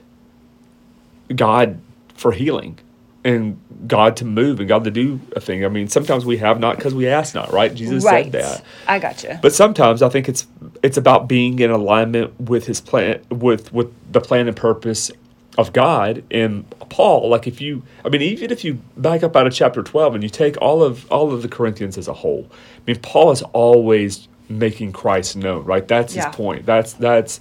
God 1.36 1.80
for 2.16 2.32
healing 2.32 2.80
and 3.24 3.60
God 3.88 4.18
to 4.18 4.26
move 4.26 4.60
and 4.60 4.68
God 4.68 4.84
to 4.84 4.92
do 4.92 5.20
a 5.36 5.40
thing. 5.40 5.64
I 5.64 5.68
mean, 5.68 5.88
sometimes 5.88 6.26
we 6.26 6.38
have 6.38 6.60
not 6.60 6.78
because 6.78 6.96
we 6.96 7.08
ask 7.08 7.36
not, 7.36 7.52
right? 7.52 7.74
Jesus 7.74 8.04
right. 8.04 8.26
said 8.26 8.34
that. 8.34 8.64
I 8.88 9.00
gotcha. 9.00 9.40
But 9.42 9.54
sometimes 9.54 10.02
I 10.02 10.10
think 10.10 10.28
it's 10.28 10.48
it's 10.82 10.98
about 10.98 11.28
being 11.28 11.60
in 11.60 11.70
alignment 11.72 12.40
with 12.40 12.66
His 12.66 12.82
plan, 12.82 13.22
with 13.30 13.72
with 13.74 13.92
the 14.12 14.22
plan 14.22 14.48
and 14.48 14.58
purpose 14.58 15.12
of 15.58 15.74
God. 15.74 16.24
And 16.32 16.70
Paul, 16.90 17.30
like 17.30 17.46
if 17.48 17.62
you, 17.62 17.84
I 18.06 18.10
mean, 18.10 18.22
even 18.22 18.52
if 18.52 18.64
you 18.64 18.76
back 18.98 19.22
up 19.24 19.36
out 19.36 19.46
of 19.46 19.54
chapter 19.54 19.84
twelve 19.84 20.16
and 20.16 20.24
you 20.24 20.30
take 20.30 20.60
all 20.62 20.84
of 20.84 21.10
all 21.12 21.32
of 21.32 21.42
the 21.42 21.48
Corinthians 21.50 21.98
as 21.98 22.08
a 22.08 22.14
whole, 22.14 22.48
I 22.52 22.82
mean, 22.88 23.00
Paul 23.02 23.32
is 23.32 23.42
always 23.54 24.28
making 24.50 24.92
Christ 24.92 25.36
known, 25.36 25.64
right? 25.64 25.88
That's 25.88 26.16
Yeah. 26.16 26.28
his 26.28 26.36
point. 26.36 26.66
That's 26.66 26.94
that's. 26.94 27.40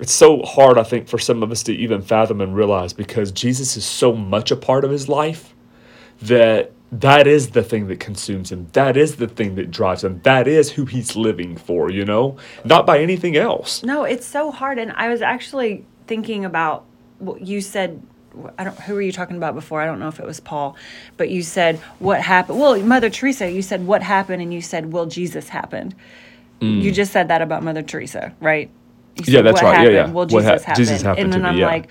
It's 0.00 0.12
so 0.12 0.42
hard, 0.42 0.78
I 0.78 0.82
think, 0.82 1.08
for 1.08 1.18
some 1.18 1.42
of 1.42 1.50
us 1.50 1.62
to 1.64 1.74
even 1.74 2.00
fathom 2.00 2.40
and 2.40 2.56
realize 2.56 2.92
because 2.92 3.30
Jesus 3.30 3.76
is 3.76 3.84
so 3.84 4.14
much 4.14 4.50
a 4.50 4.56
part 4.56 4.84
of 4.84 4.90
his 4.90 5.08
life 5.08 5.54
that 6.22 6.72
that 6.92 7.26
is 7.26 7.50
the 7.50 7.62
thing 7.62 7.86
that 7.88 8.00
consumes 8.00 8.50
him. 8.50 8.68
That 8.72 8.96
is 8.96 9.16
the 9.16 9.28
thing 9.28 9.54
that 9.54 9.70
drives 9.70 10.02
him. 10.02 10.20
That 10.24 10.48
is 10.48 10.72
who 10.72 10.86
he's 10.86 11.14
living 11.14 11.56
for, 11.56 11.90
you 11.90 12.04
know? 12.04 12.36
Not 12.64 12.86
by 12.86 12.98
anything 12.98 13.36
else. 13.36 13.82
No, 13.82 14.04
it's 14.04 14.26
so 14.26 14.50
hard. 14.50 14.78
And 14.78 14.92
I 14.92 15.08
was 15.08 15.22
actually 15.22 15.84
thinking 16.06 16.44
about 16.44 16.84
what 17.18 17.42
you 17.42 17.60
said. 17.60 18.02
I 18.58 18.64
don't. 18.64 18.78
Who 18.80 18.94
were 18.94 19.02
you 19.02 19.12
talking 19.12 19.36
about 19.36 19.54
before? 19.54 19.80
I 19.80 19.86
don't 19.86 19.98
know 19.98 20.08
if 20.08 20.20
it 20.20 20.26
was 20.26 20.40
Paul, 20.40 20.76
but 21.16 21.30
you 21.30 21.42
said 21.42 21.78
what 21.98 22.20
happened. 22.20 22.60
Well, 22.60 22.80
Mother 22.80 23.10
Teresa. 23.10 23.50
You 23.50 23.60
said 23.60 23.86
what 23.86 24.02
happened, 24.02 24.40
and 24.40 24.54
you 24.54 24.62
said, 24.62 24.92
"Will 24.92 25.06
Jesus 25.06 25.48
happened." 25.48 25.96
You 26.60 26.92
mm. 26.92 26.94
just 26.94 27.12
said 27.12 27.28
that 27.28 27.42
about 27.42 27.62
Mother 27.64 27.82
Teresa, 27.82 28.34
right? 28.38 28.70
Said. 29.18 29.28
Yeah, 29.28 29.42
that's 29.42 29.62
what 29.62 29.64
right. 29.64 29.72
Yeah, 29.72 29.78
Happened? 29.78 29.94
yeah. 29.94 30.06
Will 30.06 30.12
What 30.12 30.28
Jesus 30.30 30.44
hap- 30.46 30.60
happen? 30.62 30.84
Jesus 30.84 31.02
happened 31.02 31.24
and 31.24 31.32
then 31.32 31.42
me, 31.42 31.48
I'm 31.48 31.58
yeah. 31.58 31.66
like, 31.66 31.88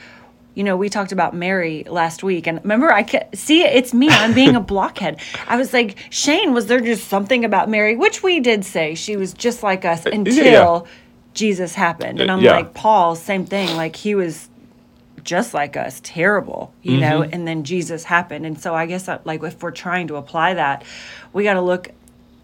you 0.55 0.63
know, 0.63 0.75
we 0.75 0.89
talked 0.89 1.11
about 1.11 1.33
Mary 1.35 1.83
last 1.87 2.23
week, 2.23 2.47
and 2.47 2.59
remember, 2.63 2.91
I 2.91 3.03
ca- 3.03 3.27
see 3.33 3.61
it's 3.63 3.93
me. 3.93 4.09
I'm 4.09 4.33
being 4.33 4.55
a 4.55 4.59
blockhead. 4.73 5.19
I 5.47 5.55
was 5.57 5.71
like, 5.73 5.97
Shane, 6.09 6.53
was 6.53 6.65
there 6.67 6.79
just 6.81 7.07
something 7.07 7.45
about 7.45 7.69
Mary, 7.69 7.95
which 7.95 8.23
we 8.23 8.39
did 8.39 8.65
say 8.65 8.95
she 8.95 9.15
was 9.15 9.33
just 9.33 9.63
like 9.63 9.85
us 9.85 10.05
until 10.05 10.85
yeah. 10.85 10.91
Jesus 11.33 11.75
happened, 11.75 12.19
and 12.19 12.29
Uh, 12.29 12.33
I'm 12.33 12.41
yeah. 12.43 12.55
like, 12.57 12.73
Paul, 12.73 13.15
same 13.15 13.45
thing. 13.45 13.75
Like 13.77 13.95
he 13.95 14.15
was 14.15 14.49
just 15.23 15.53
like 15.53 15.77
us, 15.77 16.01
terrible, 16.03 16.73
you 16.81 16.97
know. 16.97 17.21
Mm-hmm. 17.21 17.33
And 17.33 17.47
then 17.47 17.63
Jesus 17.63 18.03
happened, 18.05 18.45
and 18.45 18.59
so 18.59 18.73
I 18.73 18.85
guess 18.87 19.07
uh, 19.07 19.19
like 19.25 19.43
if 19.43 19.61
we're 19.61 19.71
trying 19.71 20.07
to 20.07 20.15
apply 20.15 20.55
that, 20.55 20.83
we 21.31 21.43
got 21.43 21.53
to 21.53 21.61
look 21.61 21.89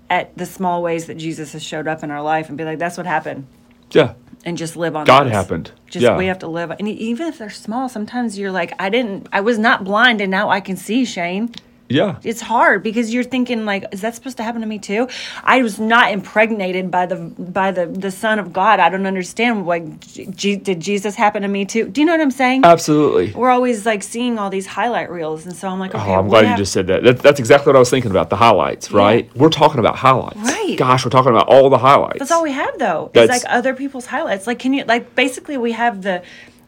at 0.10 0.38
the 0.38 0.46
small 0.46 0.84
ways 0.84 1.08
that 1.08 1.16
Jesus 1.18 1.54
has 1.54 1.64
showed 1.64 1.88
up 1.88 2.04
in 2.04 2.12
our 2.12 2.22
life 2.22 2.48
and 2.50 2.58
be 2.58 2.64
like, 2.64 2.78
that's 2.78 2.96
what 2.96 3.08
happened 3.08 3.48
Yeah. 3.92 4.14
And 4.46 4.58
just 4.58 4.78
live 4.78 4.96
on 4.96 5.06
God 5.06 5.28
happened. 5.28 5.72
Just 5.90 6.04
Yeah. 6.04 6.18
we 6.18 6.28
have 6.28 6.40
to 6.40 6.48
live, 6.48 6.72
and 6.72 6.88
even 6.88 7.28
if 7.28 7.38
they're 7.40 7.50
small, 7.50 7.90
sometimes 7.90 8.38
you're 8.38 8.52
like, 8.52 8.74
I 8.80 8.90
didn't, 8.90 9.28
I 9.34 9.42
was 9.42 9.58
not 9.58 9.84
blind, 9.84 10.22
and 10.22 10.30
now 10.32 10.50
I 10.50 10.60
can 10.60 10.78
see. 10.78 11.04
Shane, 11.06 11.50
Yeah. 11.88 12.18
it's 12.24 12.42
hard 12.42 12.82
because 12.84 13.14
you're 13.14 13.24
thinking 13.24 13.66
like, 13.66 13.86
is 13.92 14.02
that 14.02 14.16
supposed 14.16 14.38
to 14.38 14.44
happen 14.44 14.62
to 14.62 14.68
me 14.68 14.80
too? 14.80 15.08
I 15.44 15.62
was 15.62 15.80
not 15.80 16.12
impregnated 16.12 16.90
by 16.90 17.06
the 17.06 17.16
by 17.16 17.72
the 17.72 17.86
the 17.86 18.12
Son 18.12 18.40
of 18.40 18.52
God. 18.54 18.80
I 18.80 18.90
don't 18.90 19.06
understand. 19.06 19.66
Like, 19.68 20.00
G- 20.02 20.56
did 20.56 20.80
Jesus 20.80 21.16
happen 21.16 21.44
to 21.44 21.48
me 21.48 21.66
too? 21.66 21.88
Do 21.88 22.02
you 22.02 22.06
know 22.06 22.14
what 22.14 22.22
I'm 22.22 22.32
saying? 22.32 22.66
Absolutely. 22.66 23.32
We're 23.34 23.50
always 23.52 23.86
like 23.86 24.02
seeing 24.04 24.40
all 24.40 24.50
these 24.50 24.66
highlight 24.66 25.12
reels, 25.12 25.46
and 25.46 25.56
so 25.56 25.68
I'm 25.70 25.80
like, 25.80 25.94
oh, 25.94 26.00
okay, 26.00 26.12
Oh, 26.12 26.20
I'm 26.20 26.28
glad 26.28 26.50
you 26.50 26.58
just 26.58 26.74
said 26.74 26.88
that. 26.88 27.04
that. 27.04 27.20
That's 27.20 27.40
exactly 27.40 27.70
what 27.70 27.76
I 27.76 27.80
was 27.80 27.90
thinking 27.90 28.12
about 28.12 28.30
the 28.30 28.36
highlights, 28.36 28.92
right? 28.92 29.30
We're 29.36 29.50
talking 29.50 29.80
about 29.80 29.96
highlights. 29.96 30.38
Right. 30.38 30.76
Gosh, 30.78 31.06
we're 31.06 31.12
talking 31.12 31.32
about 31.32 31.48
all 31.48 31.70
the 31.70 31.78
highlights. 31.78 32.20
That's 32.20 32.32
all 32.32 32.44
we 32.44 32.52
have 32.52 32.78
though. 32.80 33.12
It's 33.14 33.30
like 33.30 33.44
other 33.48 33.74
people's 33.76 34.08
highlights. 34.08 34.48
Like, 34.48 34.60
can 34.60 34.74
you 34.74 34.84
like 34.86 35.14
basically 35.16 35.58
we 35.58 35.74
have 35.74 36.02
the. 36.02 36.24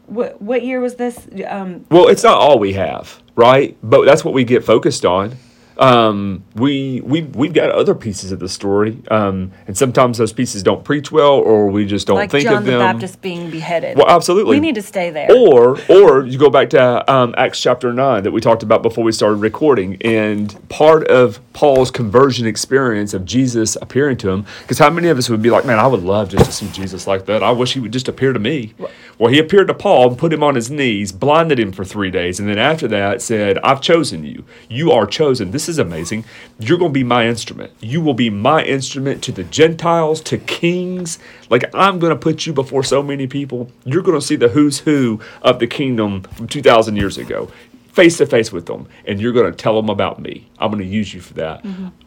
What, 0.08 0.40
what 0.40 0.62
year 0.62 0.80
was 0.80 0.96
this? 0.96 1.28
Um, 1.46 1.84
Well, 1.90 2.08
it's 2.08 2.22
not 2.22 2.38
all 2.38 2.58
we 2.58 2.72
have, 2.72 3.22
right? 3.36 3.76
But 3.82 4.04
that's 4.06 4.24
what 4.24 4.34
we 4.34 4.44
get 4.44 4.64
focused 4.64 5.04
on. 5.04 5.36
Um, 5.78 6.42
we 6.56 7.00
we 7.02 7.22
we've 7.22 7.52
got 7.52 7.70
other 7.70 7.94
pieces 7.94 8.32
of 8.32 8.40
the 8.40 8.48
story, 8.48 9.00
um, 9.10 9.52
and 9.66 9.78
sometimes 9.78 10.18
those 10.18 10.32
pieces 10.32 10.62
don't 10.64 10.82
preach 10.82 11.12
well, 11.12 11.34
or 11.34 11.68
we 11.68 11.86
just 11.86 12.06
don't 12.08 12.16
like 12.16 12.32
think 12.32 12.44
John 12.44 12.58
of 12.58 12.64
the 12.64 12.72
them. 12.72 12.80
Baptist 12.80 13.20
being 13.22 13.48
beheaded. 13.50 13.96
Well, 13.96 14.08
absolutely. 14.08 14.56
We 14.56 14.60
need 14.60 14.74
to 14.74 14.82
stay 14.82 15.10
there. 15.10 15.28
Or, 15.30 15.78
or 15.88 16.26
you 16.26 16.36
go 16.36 16.50
back 16.50 16.70
to 16.70 17.12
um, 17.12 17.34
Acts 17.38 17.60
chapter 17.60 17.92
nine 17.92 18.24
that 18.24 18.32
we 18.32 18.40
talked 18.40 18.64
about 18.64 18.82
before 18.82 19.04
we 19.04 19.12
started 19.12 19.36
recording, 19.36 19.96
and 20.02 20.68
part 20.68 21.06
of 21.06 21.38
Paul's 21.52 21.92
conversion 21.92 22.46
experience 22.46 23.14
of 23.14 23.24
Jesus 23.24 23.76
appearing 23.76 24.16
to 24.18 24.30
him. 24.30 24.46
Because 24.62 24.78
how 24.78 24.90
many 24.90 25.08
of 25.08 25.18
us 25.18 25.28
would 25.28 25.42
be 25.42 25.50
like, 25.50 25.64
"Man, 25.64 25.78
I 25.78 25.86
would 25.86 26.02
love 26.02 26.28
just 26.28 26.44
to 26.46 26.52
see 26.52 26.68
Jesus 26.72 27.06
like 27.06 27.26
that. 27.26 27.44
I 27.44 27.52
wish 27.52 27.74
he 27.74 27.80
would 27.80 27.92
just 27.92 28.08
appear 28.08 28.32
to 28.32 28.40
me." 28.40 28.74
Well, 29.18 29.32
he 29.32 29.38
appeared 29.38 29.68
to 29.68 29.74
Paul 29.74 30.08
and 30.08 30.18
put 30.18 30.32
him 30.32 30.42
on 30.42 30.54
his 30.54 30.70
knees, 30.70 31.12
blinded 31.12 31.58
him 31.58 31.72
for 31.72 31.84
three 31.84 32.10
days, 32.10 32.40
and 32.40 32.48
then 32.48 32.58
after 32.58 32.88
that 32.88 33.22
said, 33.22 33.58
"I've 33.58 33.80
chosen 33.80 34.24
you. 34.24 34.44
You 34.68 34.90
are 34.92 35.06
chosen. 35.06 35.50
This 35.52 35.67
is 35.68 35.78
amazing. 35.78 36.24
You're 36.58 36.78
going 36.78 36.90
to 36.90 36.98
be 36.98 37.04
my 37.04 37.26
instrument. 37.26 37.72
You 37.80 38.00
will 38.00 38.14
be 38.14 38.30
my 38.30 38.64
instrument 38.64 39.22
to 39.24 39.32
the 39.32 39.44
Gentiles, 39.44 40.20
to 40.22 40.38
kings. 40.38 41.18
Like 41.50 41.64
I'm 41.74 41.98
going 41.98 42.10
to 42.10 42.16
put 42.16 42.46
you 42.46 42.52
before 42.52 42.82
so 42.82 43.02
many 43.02 43.26
people. 43.26 43.70
You're 43.84 44.02
going 44.02 44.18
to 44.18 44.26
see 44.26 44.36
the 44.36 44.48
who's 44.48 44.80
who 44.80 45.20
of 45.42 45.58
the 45.58 45.66
kingdom 45.66 46.22
from 46.22 46.48
2,000 46.48 46.96
years 46.96 47.18
ago, 47.18 47.50
face 47.98 48.16
to 48.18 48.26
face 48.26 48.52
with 48.52 48.66
them, 48.66 48.86
and 49.06 49.20
you're 49.20 49.32
going 49.32 49.50
to 49.50 49.56
tell 49.56 49.74
them 49.74 49.90
about 49.90 50.20
me. 50.20 50.46
I'm 50.60 50.70
going 50.70 50.82
to 50.82 50.88
use 50.88 51.12
you 51.12 51.20
for 51.20 51.34
that. 51.34 51.64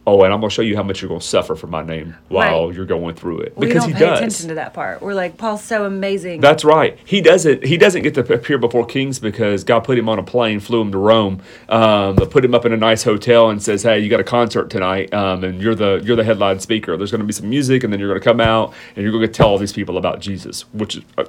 Oh, 0.08 0.24
and 0.24 0.34
I'm 0.34 0.40
going 0.40 0.50
to 0.50 0.54
show 0.54 0.62
you 0.62 0.76
how 0.76 0.84
much 0.84 1.02
you're 1.02 1.10
going 1.10 1.20
to 1.22 1.26
suffer 1.28 1.56
for 1.56 1.68
my 1.68 1.84
name 1.84 2.16
while 2.30 2.68
Right. 2.68 2.76
you're 2.76 2.86
going 2.86 3.14
through 3.16 3.42
it 3.42 3.54
we 3.58 3.68
because 3.68 3.84
don't 3.84 3.90
he 3.90 3.94
pay 3.94 4.06
does. 4.06 4.20
attention 4.20 4.48
to 4.50 4.56
that 4.56 4.74
part. 4.74 5.02
We're 5.02 5.14
like, 5.14 5.38
Paul's 5.38 5.64
so 5.64 5.86
amazing. 5.86 6.40
That's 6.42 6.64
right. 6.66 6.98
He 7.06 7.20
doesn't. 7.22 7.66
He 7.66 7.78
doesn't 7.78 8.02
get 8.04 8.14
to 8.16 8.34
appear 8.34 8.58
before 8.58 8.86
kings 8.86 9.20
because 9.20 9.64
God 9.64 9.82
put 9.84 9.98
him 9.98 10.08
on 10.10 10.18
a 10.18 10.24
plane, 10.24 10.60
flew 10.62 10.82
him 10.82 10.92
to 10.94 10.98
Rome, 10.98 11.42
um, 11.70 12.16
put 12.16 12.44
him 12.46 12.56
up 12.56 12.66
in 12.66 12.72
a 12.74 12.78
nice 12.78 13.04
hotel, 13.04 13.50
and 13.50 13.62
says, 13.62 13.84
"Hey, 13.84 14.00
you 14.00 14.10
got 14.10 14.20
a 14.20 14.24
concert 14.24 14.70
tonight, 14.70 15.14
um, 15.14 15.44
and 15.44 15.62
you're 15.62 15.76
the 15.76 16.02
you're 16.04 16.16
the 16.16 16.24
headline 16.24 16.60
speaker. 16.60 16.96
There's 16.98 17.12
going 17.12 17.22
to 17.22 17.28
be 17.28 17.34
some 17.34 17.50
music, 17.50 17.84
and 17.84 17.92
then 17.92 18.00
you're 18.00 18.10
going 18.10 18.20
to 18.22 18.24
come 18.24 18.40
out 18.42 18.74
and 18.96 19.04
you're 19.04 19.12
going 19.12 19.22
to 19.28 19.28
tell 19.32 19.50
all 19.50 19.58
these 19.58 19.74
people 19.74 19.98
about 19.98 20.20
Jesus, 20.22 20.62
which 20.74 20.96
is 20.98 21.04
uh, 21.18 21.26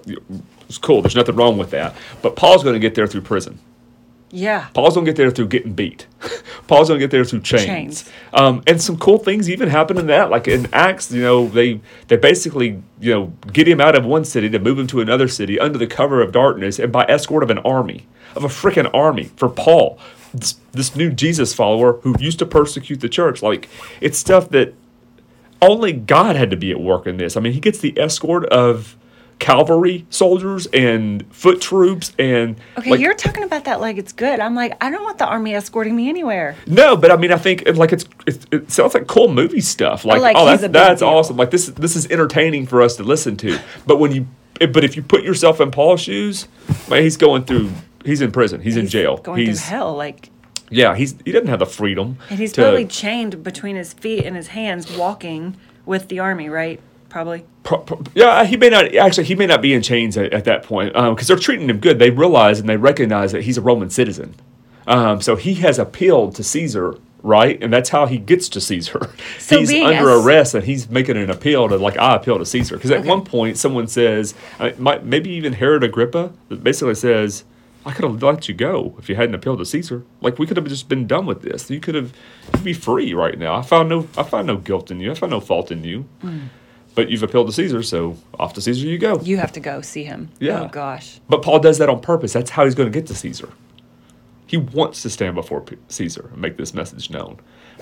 it's 0.68 0.78
cool. 0.78 1.02
There's 1.02 1.16
nothing 1.16 1.36
wrong 1.36 1.58
with 1.58 1.70
that. 1.70 1.94
But 2.22 2.36
Paul's 2.36 2.62
going 2.62 2.74
to 2.74 2.80
get 2.80 2.94
there 2.94 3.06
through 3.06 3.22
prison. 3.22 3.58
Yeah. 4.32 4.68
Paul's 4.72 4.94
gonna 4.94 5.04
get 5.04 5.16
there 5.16 5.30
through 5.30 5.48
getting 5.48 5.74
beat. 5.74 6.06
Paul's 6.66 6.88
gonna 6.88 6.98
get 6.98 7.10
there 7.10 7.24
through 7.24 7.42
chains. 7.42 7.66
Chains. 7.66 8.10
Um, 8.32 8.62
and 8.66 8.80
some 8.80 8.98
cool 8.98 9.18
things 9.18 9.50
even 9.50 9.68
happen 9.68 9.98
in 9.98 10.06
that. 10.06 10.30
Like 10.30 10.48
in 10.48 10.72
Acts, 10.72 11.12
you 11.12 11.22
know, 11.22 11.48
they 11.48 11.80
they 12.08 12.16
basically 12.16 12.82
you 12.98 13.12
know 13.12 13.32
get 13.52 13.68
him 13.68 13.80
out 13.80 13.94
of 13.94 14.06
one 14.06 14.24
city 14.24 14.48
to 14.48 14.58
move 14.58 14.78
him 14.78 14.86
to 14.88 15.02
another 15.02 15.28
city 15.28 15.60
under 15.60 15.78
the 15.78 15.86
cover 15.86 16.22
of 16.22 16.32
darkness 16.32 16.78
and 16.78 16.90
by 16.90 17.04
escort 17.04 17.42
of 17.42 17.50
an 17.50 17.58
army 17.58 18.06
of 18.34 18.42
a 18.42 18.48
freaking 18.48 18.90
army 18.94 19.24
for 19.36 19.50
Paul, 19.50 19.98
this, 20.32 20.54
this 20.72 20.96
new 20.96 21.10
Jesus 21.10 21.52
follower 21.52 21.94
who 21.98 22.16
used 22.18 22.38
to 22.38 22.46
persecute 22.46 23.00
the 23.00 23.10
church. 23.10 23.42
Like 23.42 23.68
it's 24.00 24.18
stuff 24.18 24.48
that 24.50 24.74
only 25.60 25.92
God 25.92 26.36
had 26.36 26.50
to 26.50 26.56
be 26.56 26.70
at 26.70 26.80
work 26.80 27.06
in 27.06 27.18
this. 27.18 27.36
I 27.36 27.40
mean, 27.40 27.52
he 27.52 27.60
gets 27.60 27.78
the 27.78 27.98
escort 27.98 28.46
of 28.46 28.96
cavalry 29.42 30.06
soldiers 30.08 30.66
and 30.72 31.26
foot 31.34 31.60
troops 31.60 32.12
and 32.18 32.56
Okay, 32.78 32.90
like, 32.92 33.00
you're 33.00 33.12
talking 33.14 33.42
about 33.42 33.64
that 33.64 33.80
like 33.80 33.98
it's 33.98 34.12
good. 34.12 34.38
I'm 34.40 34.54
like, 34.54 34.72
I 34.82 34.88
don't 34.90 35.02
want 35.02 35.18
the 35.18 35.26
army 35.26 35.54
escorting 35.54 35.96
me 35.96 36.08
anywhere. 36.08 36.54
no, 36.66 36.96
but 36.96 37.10
I 37.10 37.16
mean, 37.16 37.32
I 37.32 37.36
think 37.36 37.64
like 37.76 37.92
it's 37.92 38.04
it, 38.26 38.46
it 38.52 38.70
sounds 38.70 38.94
like 38.94 39.08
cool 39.08 39.28
movie 39.28 39.60
stuff. 39.60 40.04
Like, 40.04 40.20
Like, 40.22 40.36
oh, 40.38 40.46
that's 40.46 40.66
that's 40.72 41.02
awesome. 41.02 41.36
Like 41.36 41.50
this 41.50 41.66
this 41.66 41.96
is 41.96 42.06
entertaining 42.10 42.66
for 42.66 42.80
us 42.80 42.96
to 42.96 43.02
listen 43.02 43.36
to. 43.38 43.58
But 43.86 43.98
when 43.98 44.12
you 44.12 44.26
eh, 44.60 44.66
but 44.66 44.84
if 44.84 44.94
you 44.96 45.02
put 45.02 45.24
yourself 45.24 45.60
in 45.60 45.72
Paul's 45.72 46.00
shoes, 46.02 46.46
man, 46.88 47.02
he's 47.02 47.16
going 47.16 47.44
through. 47.44 47.70
He's 48.04 48.20
in 48.20 48.30
prison. 48.32 48.60
He's, 48.60 48.76
in 48.76 48.82
He's 48.82 48.90
jail. 48.92 49.16
Going 49.18 49.44
he's 49.46 49.60
through 49.64 49.76
hell, 49.76 49.94
like, 49.96 50.30
yeah. 50.70 50.94
He's 50.94 51.14
he 51.24 51.32
doesn't 51.32 51.48
have 51.48 51.58
the 51.60 51.66
freedom. 51.66 52.18
and 52.30 52.38
he's 52.38 52.52
to- 52.52 52.62
probably 52.62 52.86
chained 52.86 53.42
between 53.42 53.74
his 53.76 53.92
feet 53.92 54.24
and 54.24 54.34
his 54.36 54.48
hands, 54.48 54.96
walking 54.96 55.56
with 55.84 56.08
the 56.08 56.18
army, 56.20 56.48
right? 56.48 56.80
Probably. 57.12 57.44
Pro- 57.62 57.78
pro- 57.80 58.02
yeah, 58.14 58.42
he 58.44 58.56
may 58.56 58.70
not 58.70 58.94
actually. 58.96 59.24
He 59.24 59.34
may 59.34 59.44
not 59.46 59.60
be 59.60 59.74
in 59.74 59.82
chains 59.82 60.16
at, 60.16 60.32
at 60.32 60.44
that 60.46 60.62
point 60.62 60.94
because 60.94 61.28
they're 61.28 61.36
treating 61.36 61.68
him 61.68 61.78
good. 61.78 61.98
They 61.98 62.08
realize 62.08 62.58
and 62.58 62.66
they 62.68 62.78
recognize 62.78 63.32
that 63.32 63.42
he's 63.42 63.58
a 63.58 63.60
Roman 63.60 63.90
citizen. 63.90 64.34
Um, 64.86 65.20
so 65.20 65.36
he 65.36 65.54
has 65.56 65.78
appealed 65.78 66.34
to 66.36 66.42
Caesar, 66.42 66.96
right? 67.22 67.62
And 67.62 67.70
that's 67.70 67.90
how 67.90 68.06
he 68.06 68.16
gets 68.16 68.48
to 68.48 68.62
Caesar. 68.62 69.10
So 69.38 69.58
he's 69.60 69.68
being 69.68 69.86
under 69.86 70.08
arrest 70.08 70.54
and 70.54 70.64
he's 70.64 70.88
making 70.88 71.18
an 71.18 71.28
appeal 71.28 71.68
to 71.68 71.76
like 71.76 71.98
I 71.98 72.16
appeal 72.16 72.38
to 72.38 72.46
Caesar. 72.46 72.76
Because 72.76 72.90
at 72.90 73.00
Okay. 73.00 73.08
one 73.10 73.24
point 73.26 73.58
someone 73.58 73.88
says, 73.88 74.34
uh, 74.58 74.70
might, 74.78 75.04
maybe 75.04 75.28
even 75.32 75.52
Herod 75.52 75.84
Agrippa, 75.84 76.32
basically 76.62 76.94
says. 76.94 77.44
I 77.84 77.90
could 77.92 78.04
have 78.04 78.22
let 78.22 78.48
you 78.48 78.54
go 78.54 78.94
if 79.00 79.08
you 79.08 79.16
hadn't 79.16 79.34
appealed 79.34 79.58
to 79.58 79.66
Caesar. 79.66 80.04
Like 80.20 80.38
we 80.38 80.46
could 80.46 80.56
have 80.56 80.68
just 80.68 80.88
been 80.88 81.08
done 81.08 81.26
with 81.26 81.42
this. 81.42 81.68
You 81.68 81.80
could 81.80 81.96
have, 81.96 82.12
you'd 82.54 82.62
be 82.62 82.72
free 82.74 83.12
right 83.12 83.36
now. 83.36 83.56
I 83.56 83.62
found 83.62 83.88
no, 83.88 84.06
I 84.16 84.22
found 84.22 84.46
no 84.46 84.56
guilt 84.56 84.92
in 84.92 85.00
you. 85.00 85.10
I 85.10 85.14
find 85.14 85.32
no 85.32 85.40
fault 85.40 85.72
in 85.72 85.82
you. 85.82 86.02
Hmm. 86.20 86.38
But 86.94 87.08
you've 87.10 87.22
appealed 87.22 87.46
to 87.46 87.52
Caesar, 87.54 87.82
so 87.82 88.16
off 88.38 88.52
to 88.54 88.60
Caesar 88.60 88.86
you 88.86 88.98
go. 88.98 89.18
You 89.22 89.38
have 89.38 89.52
to 89.52 89.60
go 89.60 89.80
see 89.80 90.04
him. 90.04 90.28
Yeah. 90.38 90.62
Oh 90.62 90.68
gosh. 90.68 91.20
But 91.28 91.42
Paul 91.42 91.58
does 91.58 91.78
that 91.78 91.88
on 91.88 92.00
purpose. 92.00 92.32
That's 92.34 92.50
how 92.50 92.64
he's 92.64 92.74
going 92.74 92.90
to 92.90 92.96
get 92.98 93.06
to 93.08 93.14
Caesar. 93.14 93.48
He 94.46 94.58
wants 94.58 95.00
to 95.02 95.08
stand 95.10 95.34
before 95.34 95.64
Caesar 95.88 96.28
and 96.32 96.42
make 96.42 96.58
this 96.58 96.74
message 96.74 97.08
known. 97.08 97.38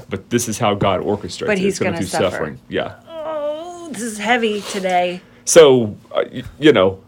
But 0.08 0.30
this 0.30 0.48
is 0.48 0.58
how 0.58 0.74
God 0.74 1.00
orchestrates 1.00 1.46
But 1.46 1.58
it. 1.58 1.62
he's 1.62 1.78
going 1.80 1.92
gonna 1.94 1.98
through 1.98 2.06
suffer. 2.06 2.30
suffering. 2.30 2.60
Yeah. 2.68 2.94
Oh, 3.08 3.88
this 3.90 4.02
is 4.02 4.18
heavy 4.18 4.60
today. 4.60 5.20
So, 5.44 5.96
uh, 6.12 6.22
y- 6.32 6.44
you 6.60 6.72
know, 6.72 7.02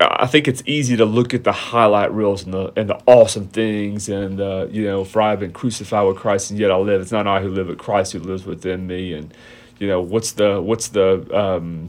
I 0.00 0.26
think 0.26 0.48
it's 0.48 0.62
easy 0.66 0.96
to 0.96 1.04
look 1.04 1.32
at 1.32 1.44
the 1.44 1.52
highlight 1.52 2.12
reels 2.12 2.42
and 2.44 2.52
the 2.52 2.72
and 2.76 2.90
the 2.90 3.00
awesome 3.06 3.46
things 3.46 4.08
and 4.08 4.40
uh, 4.40 4.66
you 4.70 4.84
know, 4.84 5.04
for 5.04 5.22
I've 5.22 5.38
been 5.40 5.52
crucified 5.52 6.06
with 6.08 6.16
Christ 6.16 6.50
and 6.50 6.58
yet 6.58 6.72
I 6.72 6.76
live. 6.76 7.00
It's 7.00 7.12
not 7.12 7.28
I 7.28 7.40
who 7.40 7.48
live, 7.48 7.68
but 7.68 7.78
Christ 7.78 8.12
who 8.12 8.18
lives 8.18 8.44
within 8.44 8.86
me. 8.88 9.12
And 9.14 9.32
you 9.78 9.86
know, 9.86 10.00
what's 10.00 10.32
the 10.32 10.60
what's 10.60 10.88
the 10.88 11.26
um, 11.36 11.88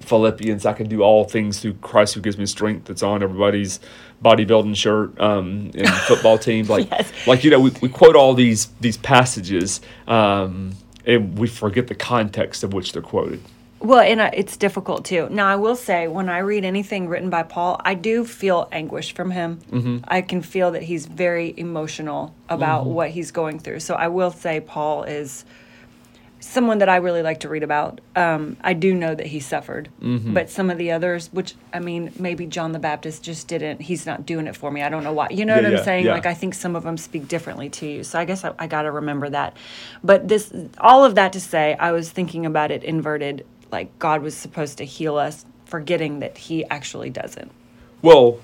Philippians? 0.00 0.66
I 0.66 0.72
can 0.72 0.88
do 0.88 1.02
all 1.02 1.24
things 1.24 1.60
through 1.60 1.74
Christ 1.74 2.14
who 2.14 2.20
gives 2.20 2.38
me 2.38 2.46
strength. 2.46 2.86
That's 2.86 3.02
on 3.02 3.22
everybody's 3.22 3.80
bodybuilding 4.24 4.76
shirt 4.76 5.18
um, 5.20 5.70
and 5.74 5.88
football 6.08 6.38
team. 6.38 6.66
Like 6.66 6.90
Yes. 6.90 7.10
like 7.26 7.44
you 7.44 7.50
know, 7.50 7.60
we, 7.60 7.70
we 7.82 7.88
quote 7.88 8.16
all 8.16 8.34
these 8.34 8.66
these 8.80 8.96
passages. 8.96 9.80
Um, 10.06 10.72
and 11.06 11.38
we 11.38 11.48
forget 11.48 11.86
the 11.88 11.94
context 11.94 12.62
of 12.62 12.74
which 12.74 12.92
they're 12.92 13.00
quoted. 13.02 13.40
Well, 13.78 14.00
and 14.00 14.20
it's 14.34 14.58
difficult 14.58 15.06
too. 15.06 15.26
Now, 15.30 15.46
I 15.48 15.56
will 15.56 15.74
say, 15.74 16.06
when 16.06 16.28
I 16.28 16.38
read 16.40 16.66
anything 16.66 17.08
written 17.08 17.30
by 17.30 17.42
Paul, 17.44 17.80
I 17.82 17.94
do 17.94 18.26
feel 18.26 18.68
anguish 18.70 19.14
from 19.14 19.30
him. 19.30 19.60
Mm-hmm. 19.72 19.98
I 20.06 20.20
can 20.20 20.42
feel 20.42 20.72
that 20.72 20.82
he's 20.82 21.06
very 21.06 21.54
emotional 21.56 22.34
about 22.50 22.82
Mm-hmm. 22.84 22.92
what 22.92 23.10
he's 23.10 23.30
going 23.30 23.58
through. 23.58 23.80
So 23.80 23.94
I 23.94 24.08
will 24.08 24.30
say, 24.30 24.60
Paul 24.60 25.04
is 25.04 25.46
someone 26.40 26.78
that 26.78 26.88
I 26.88 26.96
really 26.96 27.22
like 27.22 27.40
to 27.40 27.48
read 27.48 27.62
about. 27.62 28.00
Um, 28.16 28.56
I 28.62 28.72
do 28.72 28.94
know 28.94 29.14
that 29.14 29.26
he 29.26 29.40
suffered, 29.40 29.88
Mm-hmm. 30.00 30.32
but 30.34 30.48
some 30.50 30.70
of 30.70 30.78
the 30.78 30.90
others, 30.90 31.28
which 31.32 31.54
I 31.72 31.80
mean, 31.80 32.12
maybe 32.18 32.46
John 32.46 32.72
the 32.72 32.78
Baptist 32.78 33.22
just 33.22 33.46
didn't. 33.46 33.80
He's 33.82 34.06
not 34.06 34.26
doing 34.26 34.46
it 34.46 34.56
for 34.56 34.70
me. 34.70 34.82
I 34.82 34.88
don't 34.88 35.04
know 35.04 35.12
why. 35.12 35.28
You 35.30 35.44
know 35.44 35.54
Yeah, 35.56 35.60
what 35.62 35.66
I'm 35.66 35.76
yeah, 35.76 35.82
saying? 35.84 36.06
yeah. 36.06 36.12
Like 36.14 36.26
I 36.26 36.34
think 36.34 36.54
some 36.54 36.74
of 36.74 36.82
them 36.82 36.96
speak 36.96 37.28
differently 37.28 37.68
to 37.70 37.86
you. 37.86 38.04
So 38.04 38.18
I 38.18 38.24
guess 38.24 38.44
I, 38.44 38.52
I 38.58 38.66
got 38.66 38.82
to 38.82 38.90
remember 38.90 39.28
that. 39.28 39.56
But 40.02 40.26
this, 40.28 40.52
all 40.78 41.04
of 41.04 41.14
that 41.16 41.32
to 41.34 41.40
say, 41.40 41.76
I 41.78 41.92
was 41.92 42.10
thinking 42.10 42.46
about 42.46 42.70
it 42.70 42.82
inverted. 42.84 43.46
Like 43.70 43.96
God 43.98 44.22
was 44.22 44.34
supposed 44.34 44.78
to 44.78 44.84
heal 44.84 45.16
us, 45.16 45.44
forgetting 45.66 46.20
that 46.20 46.36
He 46.38 46.64
actually 46.66 47.10
doesn't. 47.10 47.52
Well, 48.02 48.40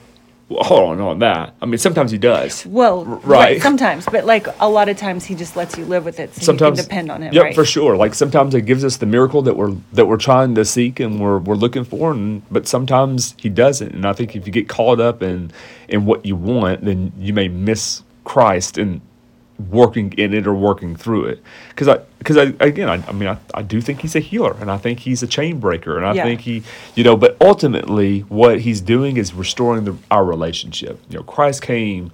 well, 0.48 0.62
hold 0.62 0.90
on 0.90 1.00
on 1.00 1.18
that. 1.18 1.54
I 1.60 1.66
mean, 1.66 1.78
sometimes 1.78 2.12
he 2.12 2.18
does. 2.18 2.64
Well, 2.66 3.04
right. 3.04 3.24
right. 3.24 3.62
Sometimes, 3.62 4.06
but 4.06 4.26
like 4.26 4.46
a 4.60 4.68
lot 4.68 4.88
of 4.88 4.96
times, 4.96 5.24
He 5.24 5.34
just 5.34 5.56
lets 5.56 5.76
you 5.76 5.84
live 5.84 6.04
with 6.04 6.20
it, 6.20 6.34
so 6.34 6.42
Sometimes 6.42 6.78
you 6.78 6.84
can 6.84 6.88
depend 6.88 7.10
on 7.10 7.22
Him. 7.22 7.34
Yep, 7.34 7.42
right? 7.42 7.54
for 7.54 7.64
sure. 7.64 7.96
Like 7.96 8.14
sometimes 8.14 8.54
it 8.54 8.62
gives 8.62 8.84
us 8.84 8.98
the 8.98 9.06
miracle 9.06 9.42
that 9.42 9.56
we're 9.56 9.74
that 9.92 10.06
we're 10.06 10.16
trying 10.16 10.54
to 10.54 10.64
seek 10.64 11.00
and 11.00 11.20
we're 11.20 11.38
we're 11.38 11.56
looking 11.56 11.82
for, 11.82 12.12
and 12.12 12.42
but 12.48 12.68
sometimes 12.68 13.34
he 13.38 13.48
doesn't. 13.48 13.92
And 13.92 14.06
I 14.06 14.12
think 14.12 14.36
if 14.36 14.46
you 14.46 14.52
get 14.52 14.68
caught 14.68 15.00
up 15.00 15.20
in 15.20 15.50
in 15.88 16.04
what 16.04 16.24
you 16.24 16.36
want, 16.36 16.84
then 16.84 17.12
you 17.18 17.32
may 17.32 17.48
miss 17.48 18.04
Christ 18.22 18.78
and 18.78 19.00
working 19.70 20.12
in 20.18 20.34
it 20.34 20.46
or 20.46 20.54
working 20.54 20.94
through 20.96 21.26
it. 21.26 21.42
Because 21.70 21.88
I 21.88 21.98
because 22.18 22.36
I 22.36 22.42
again 22.60 22.88
I, 22.88 22.94
I 23.06 23.12
mean 23.12 23.28
I, 23.28 23.38
I 23.54 23.62
do 23.62 23.80
think 23.80 24.00
he's 24.00 24.14
a 24.16 24.20
healer 24.20 24.54
and 24.60 24.70
I 24.70 24.76
think 24.78 25.00
he's 25.00 25.22
a 25.22 25.26
chain 25.26 25.58
breaker 25.60 25.96
and 25.96 26.04
I 26.06 26.12
Yeah. 26.14 26.24
think 26.24 26.40
he 26.42 26.62
you 26.94 27.04
know 27.04 27.16
but 27.16 27.36
ultimately 27.40 28.20
what 28.20 28.60
he's 28.60 28.80
doing 28.80 29.16
is 29.16 29.32
restoring 29.32 29.84
the, 29.84 29.96
our 30.10 30.24
relationship. 30.24 31.00
You 31.08 31.18
know 31.18 31.22
Christ 31.24 31.62
came 31.62 32.12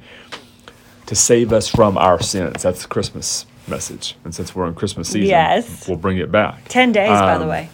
to 1.06 1.14
save 1.14 1.52
us 1.52 1.68
from 1.68 1.98
our 1.98 2.22
sins. 2.22 2.62
That's 2.62 2.82
the 2.82 2.88
Christmas 2.88 3.44
message. 3.68 4.16
And 4.24 4.34
since 4.34 4.54
we're 4.54 4.66
in 4.66 4.74
Christmas 4.74 5.08
season, 5.08 5.28
Yes. 5.28 5.88
we'll 5.88 5.98
bring 5.98 6.18
it 6.18 6.30
back. 6.32 6.68
Ten 6.68 6.92
days, 6.92 7.08
by 7.10 7.38
the 7.38 7.44
Um, 7.44 7.50
way. 7.50 7.68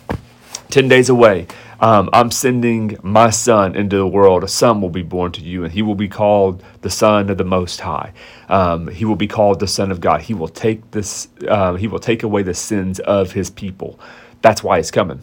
10 0.70 0.86
days 0.88 1.08
away. 1.08 1.46
Um, 1.80 2.10
I'm 2.12 2.30
sending 2.30 2.96
my 3.02 3.30
son 3.30 3.76
into 3.76 3.96
the 3.96 4.06
world. 4.06 4.42
A 4.42 4.48
son 4.48 4.80
will 4.80 4.90
be 4.90 5.02
born 5.02 5.32
to 5.32 5.40
you, 5.40 5.62
and 5.64 5.72
he 5.72 5.82
will 5.82 5.94
be 5.94 6.08
called 6.08 6.62
the 6.80 6.90
Son 6.90 7.30
of 7.30 7.38
the 7.38 7.44
Most 7.44 7.80
High. 7.80 8.12
Um, 8.48 8.88
he 8.88 9.04
will 9.04 9.16
be 9.16 9.28
called 9.28 9.60
the 9.60 9.68
Son 9.68 9.90
of 9.92 10.00
God. 10.00 10.22
He 10.22 10.34
will 10.34 10.48
take 10.48 10.90
this. 10.90 11.28
Uh, 11.46 11.74
he 11.74 11.86
will 11.86 12.00
take 12.00 12.22
away 12.24 12.42
the 12.42 12.54
sins 12.54 12.98
of 13.00 13.32
his 13.32 13.50
people. 13.50 13.98
That's 14.42 14.62
why 14.62 14.78
he's 14.78 14.90
coming. 14.90 15.20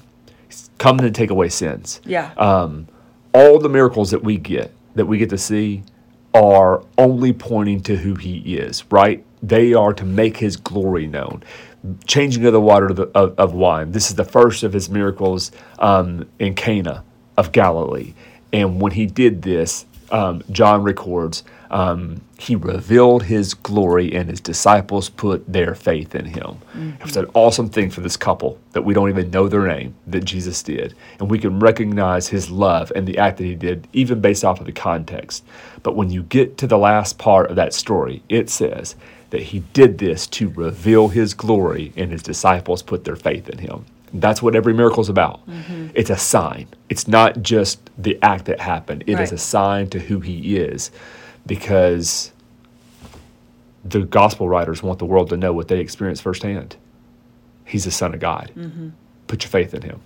He's 0.47 0.69
coming 0.77 1.03
to 1.05 1.11
take 1.11 1.29
away 1.29 1.49
sins 1.49 1.99
Yeah. 2.05 2.31
um, 2.37 2.87
all 3.33 3.59
the 3.59 3.69
miracles 3.69 4.11
that 4.11 4.23
we 4.23 4.37
get 4.37 4.71
that 4.95 5.05
we 5.05 5.17
get 5.17 5.29
to 5.31 5.37
see 5.37 5.83
are 6.33 6.83
only 6.97 7.33
pointing 7.33 7.81
to 7.81 7.95
who 7.97 8.15
he 8.15 8.57
is 8.57 8.83
right 8.91 9.23
they 9.41 9.73
are 9.73 9.93
to 9.93 10.03
make 10.05 10.37
his 10.37 10.55
glory 10.57 11.07
known 11.07 11.43
changing 12.07 12.45
of 12.45 12.53
the 12.53 12.61
water 12.61 12.89
to 12.89 12.93
the, 12.93 13.03
of, 13.15 13.37
of 13.37 13.53
wine. 13.53 13.91
This 13.91 14.09
is 14.09 14.15
the 14.15 14.25
first 14.25 14.63
of 14.63 14.73
his 14.73 14.89
miracles 14.89 15.51
um, 15.79 16.27
in 16.39 16.55
cana 16.55 17.03
of 17.37 17.51
galilee. 17.51 18.13
And 18.53 18.81
when 18.81 18.93
he 18.93 19.05
did 19.05 19.41
this 19.41 19.85
um, 20.11 20.43
john 20.51 20.83
records 20.83 21.43
um, 21.71 22.21
he 22.37 22.55
revealed 22.55 23.23
his 23.23 23.53
glory 23.53 24.13
and 24.13 24.29
his 24.29 24.39
disciples 24.39 25.09
put 25.09 25.51
their 25.51 25.73
faith 25.73 26.15
in 26.15 26.25
him. 26.25 26.57
It 26.99 27.03
was 27.03 27.17
an 27.17 27.27
awesome 27.33 27.69
thing 27.69 27.89
for 27.89 28.01
this 28.01 28.15
couple 28.15 28.59
that 28.73 28.83
we 28.83 28.93
don't 28.93 29.09
even 29.09 29.31
know 29.31 29.47
their 29.47 29.65
name 29.67 29.95
that 30.07 30.25
jesus 30.25 30.61
did. 30.61 30.93
And 31.19 31.29
we 31.29 31.39
can 31.39 31.59
recognize 31.59 32.27
his 32.27 32.51
love 32.51 32.91
and 32.95 33.07
the 33.07 33.17
act 33.17 33.37
that 33.37 33.45
he 33.45 33.55
did 33.55 33.87
even 33.93 34.21
based 34.21 34.45
off 34.45 34.59
of 34.59 34.65
the 34.65 34.71
context. 34.71 35.43
But 35.81 35.95
when 35.95 36.09
you 36.09 36.23
get 36.23 36.57
to 36.59 36.67
the 36.67 36.77
last 36.77 37.17
part 37.17 37.49
of 37.49 37.55
that 37.55 37.73
story 37.73 38.21
it 38.29 38.49
says 38.49 38.95
that 39.35 39.43
he 39.43 39.59
did 39.73 39.97
this 39.97 40.25
to 40.27 40.47
reveal 40.49 41.09
his 41.09 41.33
glory 41.33 41.91
and 41.97 42.09
his 42.11 42.23
disciples 42.23 42.81
put 42.81 43.03
their 43.03 43.17
faith 43.17 43.49
in 43.49 43.57
him 43.57 43.85
that's 44.13 44.41
what 44.41 44.55
every 44.55 44.73
miracle 44.73 45.01
is 45.01 45.09
about 45.09 45.41
it's 45.93 46.09
a 46.09 46.15
sign 46.15 46.65
it's 46.87 47.05
not 47.07 47.41
just 47.41 47.89
the 47.97 48.17
act 48.21 48.45
that 48.45 48.59
happened 48.61 49.03
It 49.07 49.13
is 49.13 49.17
Right. 49.17 49.31
a 49.33 49.37
sign 49.37 49.89
to 49.89 49.99
who 49.99 50.21
he 50.21 50.55
is 50.55 50.89
because 51.45 52.31
the 53.83 54.01
gospel 54.05 54.47
writers 54.47 54.81
want 54.81 54.99
the 54.99 55.05
world 55.05 55.29
to 55.29 55.37
know 55.37 55.51
what 55.53 55.67
they 55.67 55.79
experienced 55.79 56.23
firsthand. 56.23 56.75
He's 57.65 57.83
the 57.85 57.91
Son 57.91 58.13
of 58.15 58.19
God. 58.19 58.51
Put 59.27 59.43
your 59.43 59.49
faith 59.51 59.73
in 59.75 59.83
him. 59.83 59.99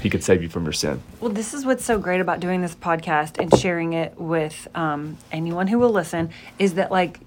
He 0.00 0.08
could 0.08 0.22
save 0.24 0.42
you 0.42 0.48
from 0.48 0.64
your 0.64 0.72
sin. 0.72 1.02
Well, 1.20 1.30
this 1.32 1.52
is 1.52 1.66
what's 1.66 1.84
so 1.84 1.98
great 1.98 2.20
about 2.22 2.40
doing 2.40 2.62
this 2.62 2.74
podcast 2.74 3.38
and 3.38 3.54
sharing 3.58 3.92
it 3.92 4.18
with 4.18 4.68
um, 4.74 5.18
anyone 5.32 5.66
who 5.66 5.78
will 5.78 5.90
listen 5.90 6.30
is 6.58 6.74
that, 6.74 6.90
like, 6.90 7.20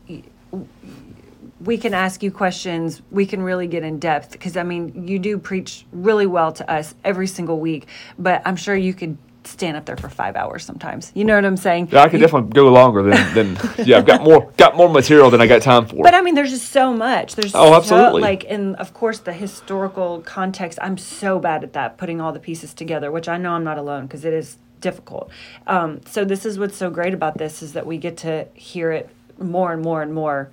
we 1.62 1.78
can 1.78 1.94
ask 1.94 2.24
you 2.24 2.32
questions. 2.32 3.02
We 3.12 3.26
can 3.26 3.42
really 3.42 3.68
get 3.68 3.84
in 3.84 4.00
depth 4.00 4.32
because, 4.32 4.56
I 4.58 4.64
mean, 4.64 5.08
you 5.08 5.20
do 5.20 5.38
preach 5.38 5.86
really 5.92 6.26
well 6.26 6.52
to 6.54 6.70
us 6.72 6.96
every 7.04 7.28
single 7.28 7.60
week, 7.60 7.88
but 8.18 8.42
I'm 8.46 8.56
sure 8.56 8.76
you 8.76 8.94
could 8.94 9.18
stand 9.46 9.76
up 9.78 9.86
there 9.86 9.98
for 9.98 10.10
five 10.10 10.36
hours 10.36 10.64
sometimes. 10.64 11.12
You 11.16 11.24
know 11.26 11.34
what 11.36 11.46
I'm 11.46 11.58
saying? 11.58 11.90
Yeah, 11.92 12.02
I 12.04 12.10
could 12.10 12.20
You- 12.20 12.28
definitely 12.28 12.52
go 12.54 12.70
longer 12.72 13.02
than, 13.02 13.34
than 13.34 13.58
yeah. 13.88 13.98
I've 13.98 14.06
got 14.06 14.22
more 14.22 14.52
got 14.58 14.76
more 14.76 14.90
material 14.90 15.30
than 15.32 15.42
I 15.42 15.48
got 15.48 15.62
time 15.62 15.86
for. 15.88 16.04
But 16.04 16.14
I 16.14 16.22
mean, 16.22 16.36
there's 16.36 16.52
just 16.52 16.70
so 16.72 16.94
much. 16.94 17.36
There's 17.36 17.56
Oh, 17.56 17.72
so- 17.72 17.76
absolutely. 17.76 18.22
like, 18.22 18.46
and 18.48 18.76
of 18.76 18.94
course, 18.94 19.20
the 19.20 19.34
historical 19.34 20.22
context. 20.22 20.78
I'm 20.82 20.98
so 20.98 21.40
bad 21.40 21.64
at 21.64 21.74
that, 21.74 21.98
putting 21.98 22.22
all 22.22 22.32
the 22.32 22.40
pieces 22.40 22.74
together, 22.74 23.12
which 23.12 23.28
I 23.28 23.38
know 23.38 23.54
I'm 23.54 23.64
not 23.64 23.78
alone 23.78 24.04
because 24.08 24.24
it 24.24 24.34
is 24.34 24.58
difficult. 24.82 25.30
Um, 25.68 26.02
so 26.06 26.24
this 26.24 26.46
is 26.46 26.60
what's 26.60 26.78
so 26.78 26.90
great 26.90 27.14
about 27.14 27.38
this 27.38 27.62
is 27.62 27.74
that 27.74 27.86
we 27.86 27.98
get 27.98 28.18
to 28.18 28.48
hear 28.54 28.92
it 28.92 29.10
more 29.40 29.74
and 29.74 29.82
more 29.82 30.02
and 30.02 30.14
more. 30.14 30.52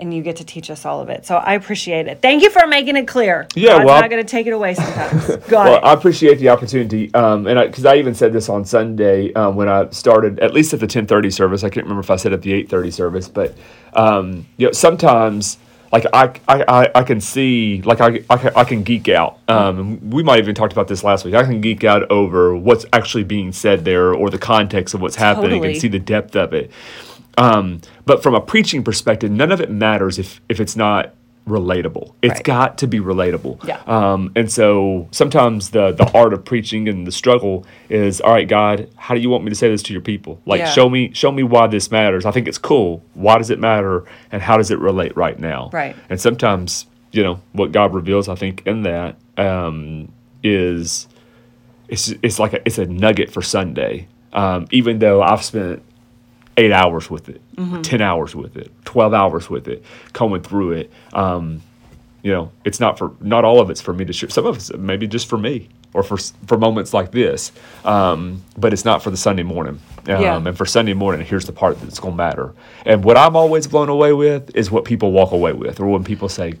And 0.00 0.14
you 0.14 0.22
get 0.22 0.36
to 0.36 0.44
teach 0.44 0.70
us 0.70 0.84
all 0.84 1.00
of 1.00 1.08
it. 1.08 1.26
So 1.26 1.36
I 1.36 1.54
appreciate 1.54 2.06
it. 2.06 2.20
Thank 2.22 2.42
you 2.42 2.50
for 2.50 2.66
making 2.66 2.96
it 2.96 3.06
clear. 3.08 3.46
Yeah, 3.54 3.70
God's 3.78 3.84
well- 3.86 4.00
not 4.00 4.10
going 4.10 4.24
to 4.24 4.30
take 4.30 4.46
it 4.46 4.50
away 4.52 4.74
sometimes. 4.74 5.26
Got 5.48 5.64
Well, 5.66 5.76
it. 5.76 5.84
I 5.84 5.92
appreciate 5.92 6.38
the 6.38 6.48
opportunity, 6.50 7.12
um, 7.14 7.46
and 7.46 7.58
because 7.68 7.84
I, 7.84 7.96
even 7.96 8.14
said 8.14 8.32
this 8.32 8.48
on 8.48 8.64
Sunday 8.64 9.32
um, 9.34 9.56
when 9.56 9.68
I 9.68 9.90
started, 9.90 10.38
at 10.40 10.52
least 10.54 10.72
at 10.74 10.80
the 10.80 10.86
ten 10.86 11.06
thirty 11.06 11.30
service. 11.30 11.64
I 11.64 11.68
can't 11.68 11.84
remember 11.84 12.00
if 12.00 12.10
I 12.10 12.16
said 12.16 12.32
at 12.32 12.42
the 12.42 12.52
eight 12.52 12.68
thirty 12.68 12.90
service, 12.90 13.28
but 13.28 13.54
um, 13.94 14.46
you 14.56 14.66
know, 14.66 14.72
sometimes 14.72 15.58
like 15.90 16.04
I, 16.12 16.34
I, 16.46 16.64
I, 16.68 16.90
I 16.96 17.02
can 17.02 17.18
see 17.20 17.80
like 17.82 18.00
I, 18.02 18.22
I, 18.28 18.36
can- 18.36 18.52
I 18.54 18.64
can 18.64 18.82
geek 18.82 19.08
out. 19.08 19.38
Um, 19.48 20.10
we 20.10 20.22
might 20.22 20.38
even 20.38 20.54
talked 20.54 20.72
about 20.74 20.86
this 20.86 21.02
last 21.02 21.24
week. 21.24 21.34
I 21.34 21.42
can 21.44 21.60
geek 21.62 21.82
out 21.82 22.10
over 22.10 22.54
what's 22.54 22.84
actually 22.92 23.24
being 23.24 23.52
said 23.52 23.84
there 23.86 24.12
or 24.14 24.28
the 24.28 24.38
context 24.38 24.92
of 24.94 25.00
what's 25.00 25.16
happening 25.16 25.50
Totally. 25.50 25.72
and 25.72 25.80
see 25.80 25.88
the 25.88 25.98
depth 25.98 26.36
of 26.36 26.52
it. 26.52 26.70
Um, 27.38 27.80
but 28.04 28.22
from 28.22 28.34
a 28.34 28.40
preaching 28.40 28.82
perspective, 28.84 29.30
none 29.30 29.52
of 29.52 29.60
it 29.60 29.70
matters 29.70 30.18
if 30.18 30.40
if 30.48 30.60
it's 30.60 30.76
not 30.76 31.14
relatable. 31.48 32.12
It's 32.20 32.34
Right. 32.34 32.44
got 32.44 32.78
to 32.78 32.86
be 32.86 33.00
relatable. 33.00 33.66
Yeah. 33.66 33.80
Um, 33.86 34.32
and 34.36 34.52
so 34.52 35.08
sometimes 35.12 35.70
the 35.70 35.92
the 35.92 36.10
art 36.14 36.34
of 36.34 36.44
preaching 36.44 36.88
and 36.88 37.06
the 37.06 37.12
struggle 37.12 37.64
is, 37.88 38.20
all 38.20 38.32
right, 38.32 38.46
God, 38.46 38.88
how 38.96 39.14
do 39.14 39.20
you 39.20 39.30
want 39.30 39.44
me 39.44 39.48
to 39.50 39.54
say 39.54 39.68
this 39.70 39.82
to 39.84 39.92
your 39.94 40.02
people? 40.02 40.40
Like, 40.44 40.58
Yeah. 40.60 40.66
show 40.70 40.90
me 40.90 41.10
show 41.14 41.32
me 41.32 41.42
why 41.42 41.66
this 41.66 41.90
matters. 41.90 42.26
I 42.26 42.32
think 42.32 42.48
it's 42.48 42.58
cool. 42.58 43.02
Why 43.14 43.38
does 43.38 43.48
it 43.48 43.58
matter? 43.58 44.04
And 44.30 44.42
how 44.42 44.58
does 44.58 44.70
it 44.70 44.78
relate 44.78 45.16
right 45.16 45.38
now? 45.38 45.70
Right. 45.72 45.96
And 46.10 46.20
sometimes, 46.20 46.84
you 47.12 47.22
know, 47.22 47.40
what 47.52 47.72
God 47.72 47.94
reveals, 47.94 48.28
I 48.28 48.34
think, 48.34 48.62
in 48.66 48.82
that 48.82 49.16
um, 49.38 50.08
is 50.42 51.08
it's 51.88 52.12
it's 52.22 52.38
like 52.38 52.52
a, 52.52 52.60
it's 52.66 52.76
a 52.78 52.84
nugget 52.86 53.30
for 53.32 53.40
Sunday. 53.40 54.06
Um, 54.34 54.66
even 54.70 54.98
though 54.98 55.22
I've 55.22 55.42
spent 55.42 55.82
eight 56.58 56.72
hours 56.72 57.08
with 57.10 57.28
it, 57.30 57.40
Mm-hmm. 57.56 57.82
ten 57.82 58.00
hours 58.02 58.34
with 58.36 58.56
it, 58.56 58.70
twelve 58.84 59.14
hours 59.14 59.48
with 59.48 59.66
it, 59.68 59.82
coming 60.12 60.42
through 60.42 60.72
it. 60.72 60.92
Um, 61.12 61.62
you 62.22 62.32
know, 62.32 62.50
it's 62.64 62.80
not 62.80 62.98
for 62.98 63.12
not 63.20 63.44
all 63.44 63.60
of 63.60 63.70
it's 63.70 63.80
for 63.80 63.92
me 63.94 64.04
to 64.04 64.12
share. 64.12 64.28
Some 64.28 64.44
of 64.46 64.56
it's 64.56 64.72
maybe 64.74 65.06
just 65.06 65.28
for 65.28 65.38
me 65.38 65.68
or 65.94 66.02
for 66.02 66.18
for 66.46 66.58
moments 66.58 66.92
like 66.92 67.10
this. 67.12 67.52
Um, 67.84 68.42
but 68.56 68.72
it's 68.72 68.84
not 68.84 69.02
for 69.02 69.10
the 69.10 69.16
Sunday 69.16 69.44
morning. 69.44 69.80
Um, 70.08 70.22
Yeah. 70.22 70.36
And 70.36 70.56
for 70.56 70.66
Sunday 70.66 70.94
morning, 70.94 71.24
here's 71.26 71.44
the 71.46 71.52
part 71.52 71.80
that's 71.80 72.00
going 72.00 72.14
to 72.14 72.16
matter. 72.16 72.54
And 72.84 73.04
what 73.04 73.16
I'm 73.16 73.36
always 73.36 73.66
blown 73.66 73.88
away 73.88 74.12
with 74.12 74.54
is 74.56 74.70
what 74.70 74.84
people 74.84 75.12
walk 75.12 75.32
away 75.32 75.52
with, 75.52 75.80
or 75.80 75.86
when 75.88 76.04
people 76.04 76.28
say. 76.28 76.54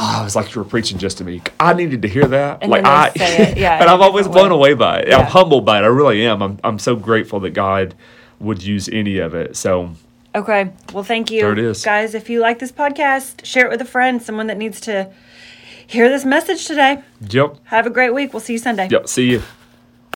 Oh, 0.00 0.22
it's 0.26 0.36
like 0.36 0.54
you 0.54 0.60
were 0.60 0.68
preaching 0.68 0.98
just 0.98 1.18
to 1.18 1.24
me. 1.24 1.40
I 1.58 1.72
needed 1.72 2.02
to 2.02 2.08
hear 2.08 2.26
that. 2.26 2.58
And 2.62 2.70
like 2.70 2.84
I, 2.84 3.10
yeah, 3.16 3.78
and 3.80 3.88
I'm 3.90 4.02
always 4.02 4.28
blown 4.28 4.50
way. 4.50 4.54
away 4.56 4.74
by 4.74 5.00
it. 5.00 5.08
Yeah. 5.08 5.16
I'm 5.18 5.26
humbled 5.26 5.64
by 5.64 5.78
it. 5.78 5.82
I 5.82 5.86
really 5.86 6.24
am. 6.26 6.42
I'm 6.42 6.58
I'm 6.62 6.78
so 6.78 6.94
grateful 6.94 7.40
that 7.40 7.50
God 7.50 7.94
would 8.40 8.62
use 8.62 8.88
any 8.88 9.18
of 9.18 9.34
it. 9.34 9.56
So 9.56 9.90
Okay. 10.34 10.70
Well, 10.92 11.02
thank 11.04 11.30
you. 11.30 11.40
There 11.40 11.52
it 11.52 11.58
is. 11.58 11.84
Guys, 11.84 12.14
if 12.14 12.28
you 12.30 12.40
like 12.40 12.58
this 12.58 12.70
podcast, 12.70 13.44
share 13.44 13.66
it 13.66 13.70
with 13.70 13.80
a 13.80 13.84
friend, 13.86 14.22
someone 14.22 14.46
that 14.48 14.58
needs 14.58 14.80
to 14.82 15.10
hear 15.86 16.08
this 16.08 16.24
message 16.24 16.66
today. 16.66 17.02
yep, 17.30 17.56
Have 17.64 17.86
a 17.86 17.90
great 17.90 18.12
week. 18.14 18.32
We'll 18.34 18.40
see 18.40 18.52
you 18.52 18.58
Sunday. 18.58 18.88
yep. 18.90 19.08
See 19.08 19.30
you. 19.30 19.42